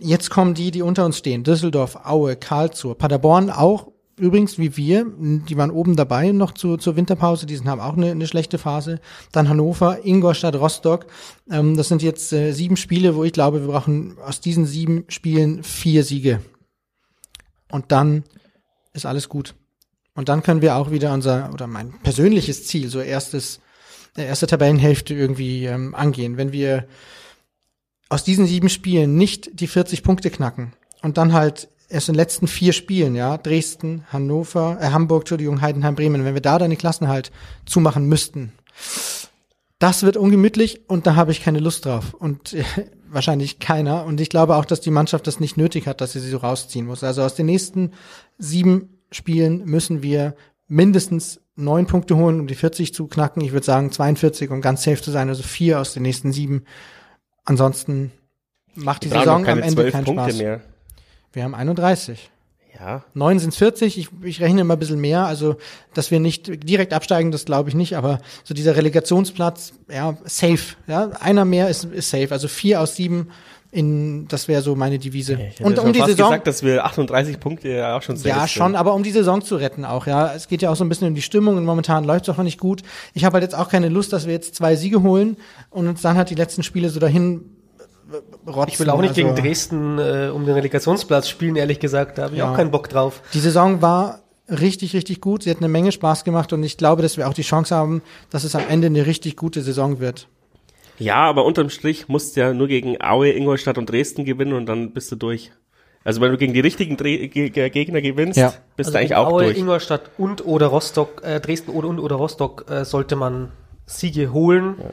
[0.00, 1.44] Jetzt kommen die, die unter uns stehen.
[1.44, 6.96] Düsseldorf, Aue, Karlsruhe, Paderborn auch übrigens wie wir, die waren oben dabei noch zu, zur
[6.96, 9.00] Winterpause, die haben auch eine, eine schlechte Phase.
[9.32, 11.06] Dann Hannover, Ingolstadt, Rostock.
[11.50, 15.04] Ähm, das sind jetzt äh, sieben Spiele, wo ich glaube, wir brauchen aus diesen sieben
[15.08, 16.40] Spielen vier Siege.
[17.70, 18.24] Und dann
[18.92, 19.54] ist alles gut.
[20.14, 23.60] Und dann können wir auch wieder unser, oder mein persönliches Ziel, so erstes,
[24.16, 26.36] erste Tabellenhälfte irgendwie ähm, angehen.
[26.36, 26.86] Wenn wir
[28.08, 32.18] aus diesen sieben Spielen nicht die 40 Punkte knacken und dann halt erst in den
[32.18, 36.76] letzten vier Spielen, ja, Dresden, Hannover, äh, Hamburg, Entschuldigung, Heidenheim, Bremen, wenn wir da deine
[36.76, 37.32] Klassen halt
[37.64, 38.52] zumachen müssten,
[39.82, 42.64] das wird ungemütlich und da habe ich keine Lust drauf und äh,
[43.08, 46.20] wahrscheinlich keiner und ich glaube auch, dass die Mannschaft das nicht nötig hat, dass sie
[46.20, 47.02] sie so rausziehen muss.
[47.04, 47.92] Also aus den nächsten
[48.38, 50.34] sieben Spielen müssen wir
[50.68, 53.42] mindestens neun Punkte holen, um die 40 zu knacken.
[53.42, 56.64] Ich würde sagen 42, um ganz safe zu sein, also vier aus den nächsten sieben.
[57.44, 58.12] Ansonsten
[58.74, 60.38] macht die Saison am Ende keinen Punkte Spaß.
[60.38, 60.60] Mehr.
[61.32, 62.31] Wir haben 31.
[62.78, 63.04] Ja.
[63.14, 65.56] Neun sind 40, ich, ich rechne immer ein bisschen mehr, also
[65.94, 70.76] dass wir nicht direkt absteigen, das glaube ich nicht, aber so dieser Relegationsplatz, ja, safe.
[70.86, 72.28] Ja, einer mehr ist, ist safe.
[72.32, 73.28] Also vier aus sieben
[73.72, 75.38] in, das wäre so meine Devise.
[75.58, 78.46] Ja, und um die Saison gesagt, dass wir 38 Punkte ja auch schon safe Ja,
[78.46, 78.76] schon, sind.
[78.76, 80.34] aber um die Saison zu retten auch, ja.
[80.34, 82.36] Es geht ja auch so ein bisschen um die Stimmung und momentan läuft es auch
[82.36, 82.82] noch nicht gut.
[83.14, 85.38] Ich habe halt jetzt auch keine Lust, dass wir jetzt zwei Siege holen
[85.70, 87.46] und uns dann halt die letzten Spiele so dahin
[88.46, 88.72] rotzen.
[88.72, 92.18] Ich will auch nicht also, gegen Dresden äh, um den Relegationsplatz spielen, ehrlich gesagt.
[92.18, 92.50] Da habe ich ja.
[92.50, 93.22] auch keinen Bock drauf.
[93.34, 95.44] Die Saison war richtig, richtig gut.
[95.44, 98.02] Sie hat eine Menge Spaß gemacht und ich glaube, dass wir auch die Chance haben,
[98.30, 100.28] dass es am Ende eine richtig gute Saison wird.
[100.98, 104.66] Ja, aber unterm Strich musst du ja nur gegen Aue, Ingolstadt und Dresden gewinnen und
[104.66, 105.52] dann bist du durch.
[106.04, 108.54] Also wenn du gegen die richtigen Dre Gegner gewinnst, ja.
[108.76, 109.58] bist also du eigentlich auch Aue, durch.
[109.58, 113.52] Ingolstadt und oder Rostock, äh, Dresden oder und oder Rostock äh, sollte man
[113.86, 114.76] Siege holen.
[114.78, 114.90] Ja.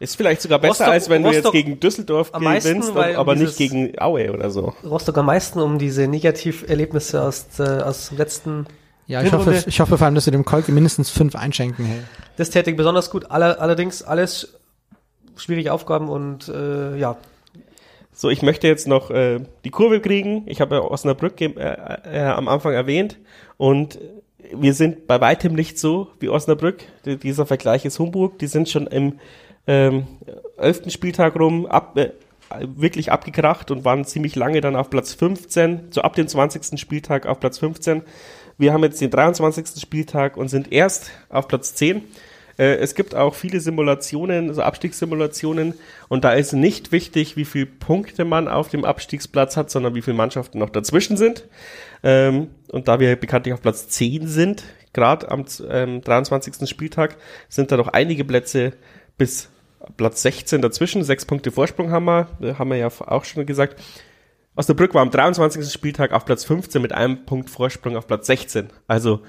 [0.00, 3.56] Ist vielleicht sogar besser, Rostock, als wenn Rostock du jetzt gegen Düsseldorf gewinnst, aber nicht
[3.58, 4.72] gegen Aue oder so.
[4.82, 8.66] Rostock am meisten um diese Negativerlebnisse aus, äh, aus dem letzten
[9.06, 11.84] ja, ich hoffe, ich hoffe vor allem, dass wir dem Kolke mindestens fünf einschenken.
[11.84, 11.98] Hey.
[12.36, 13.30] Das tätig besonders gut.
[13.32, 14.56] Aller, allerdings alles
[15.34, 17.16] schwierige Aufgaben und äh, ja.
[18.12, 20.44] So, ich möchte jetzt noch äh, die Kurve kriegen.
[20.46, 23.18] Ich habe ja Osnabrück äh, äh, am Anfang erwähnt
[23.56, 23.98] und
[24.54, 26.84] wir sind bei weitem nicht so wie Osnabrück.
[27.04, 28.38] Dieser Vergleich ist Humburg.
[28.38, 29.18] Die sind schon im
[29.66, 30.06] ähm,
[30.56, 30.90] 11.
[30.92, 32.10] Spieltag rum ab, äh,
[32.62, 36.78] wirklich abgekracht und waren ziemlich lange dann auf Platz 15, so ab dem 20.
[36.78, 38.02] Spieltag auf Platz 15.
[38.58, 39.80] Wir haben jetzt den 23.
[39.80, 42.02] Spieltag und sind erst auf Platz 10.
[42.58, 45.74] Äh, es gibt auch viele Simulationen, also Abstiegssimulationen,
[46.08, 50.02] und da ist nicht wichtig, wie viele Punkte man auf dem Abstiegsplatz hat, sondern wie
[50.02, 51.48] viele Mannschaften noch dazwischen sind.
[52.02, 56.68] Ähm, und da wir bekanntlich auf Platz 10 sind, gerade am ähm, 23.
[56.68, 57.16] Spieltag,
[57.48, 58.72] sind da noch einige Plätze
[59.16, 59.49] bis
[59.96, 61.02] Platz 16 dazwischen.
[61.04, 63.80] Sechs Punkte Vorsprung haben wir, äh, haben wir ja auch schon gesagt.
[64.56, 65.70] Osnabrück war am 23.
[65.72, 68.68] Spieltag auf Platz 15 mit einem Punkt Vorsprung auf Platz 16.
[68.86, 69.20] Also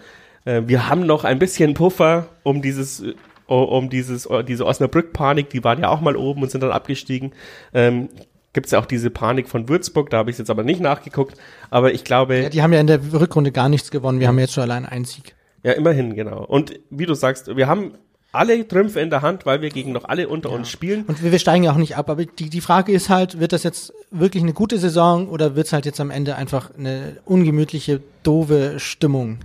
[0.46, 3.04] äh, wir haben noch ein bisschen Puffer, um dieses
[3.48, 7.34] um dieses diese Osnabrück-Panik, die waren ja auch mal oben und sind dann abgestiegen.
[7.74, 8.08] Ähm,
[8.54, 11.38] Gibt es ja auch diese Panik von Würzburg, da habe ich jetzt aber nicht nachgeguckt.
[11.70, 12.44] Aber ich glaube.
[12.44, 14.20] Ja, die haben ja in der Rückrunde gar nichts gewonnen.
[14.20, 15.36] Wir haben jetzt schon allein einen Sieg.
[15.64, 16.44] Ja, immerhin, genau.
[16.44, 17.94] Und wie du sagst, wir haben
[18.32, 20.56] alle Trümpfe in der Hand, weil wir gegen noch alle unter ja.
[20.56, 21.04] uns spielen.
[21.08, 23.54] Und wir, wir, steigen ja auch nicht ab, aber die, die Frage ist halt, wird
[23.54, 27.18] das jetzt wirklich eine gute Saison oder wird es halt jetzt am Ende einfach eine
[27.26, 29.40] ungemütliche, doofe Stimmung?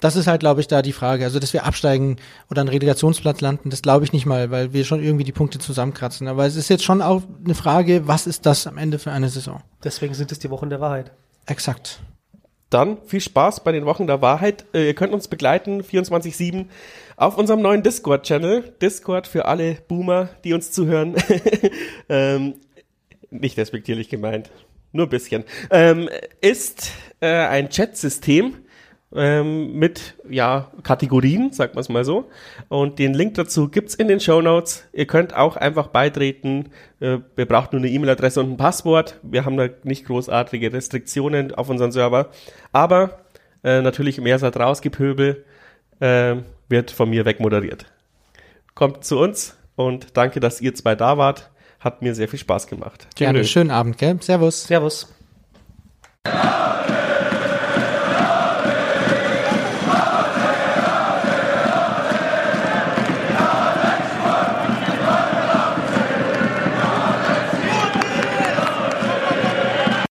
[0.00, 1.24] Das ist halt, glaube ich, da die Frage.
[1.24, 2.16] Also, dass wir absteigen
[2.50, 5.60] oder einen Relegationsplatz landen, das glaube ich nicht mal, weil wir schon irgendwie die Punkte
[5.60, 6.26] zusammenkratzen.
[6.26, 9.28] Aber es ist jetzt schon auch eine Frage, was ist das am Ende für eine
[9.28, 9.62] Saison?
[9.84, 11.12] Deswegen sind es die Wochen der Wahrheit.
[11.46, 12.00] Exakt.
[12.68, 14.64] Dann viel Spaß bei den Wochen der Wahrheit.
[14.74, 16.66] Äh, ihr könnt uns begleiten 24-7
[17.16, 18.74] auf unserem neuen Discord-Channel.
[18.80, 21.14] Discord für alle Boomer, die uns zuhören.
[22.08, 22.54] ähm,
[23.30, 24.50] nicht respektierlich gemeint,
[24.92, 25.44] nur ein bisschen.
[25.70, 26.08] Ähm,
[26.40, 28.56] ist äh, ein Chat-System,
[29.14, 32.30] ähm, mit ja Kategorien, sagt man es mal so.
[32.68, 34.84] Und den Link dazu gibt's in den Show Notes.
[34.92, 36.70] Ihr könnt auch einfach beitreten.
[37.00, 39.18] Äh, ihr braucht nur eine E-Mail-Adresse und ein Passwort.
[39.22, 42.30] Wir haben da nicht großartige Restriktionen auf unseren Server.
[42.72, 43.20] Aber
[43.64, 45.44] äh, natürlich mehr Meersat rausgepöbel
[46.00, 46.36] äh,
[46.68, 47.86] wird von mir wegmoderiert.
[48.74, 51.50] Kommt zu uns und danke, dass ihr zwei da wart.
[51.80, 53.08] Hat mir sehr viel Spaß gemacht.
[53.16, 53.44] Gerne.
[53.44, 54.16] Schönen Abend, gell?
[54.22, 54.64] Servus.
[54.64, 55.12] Servus.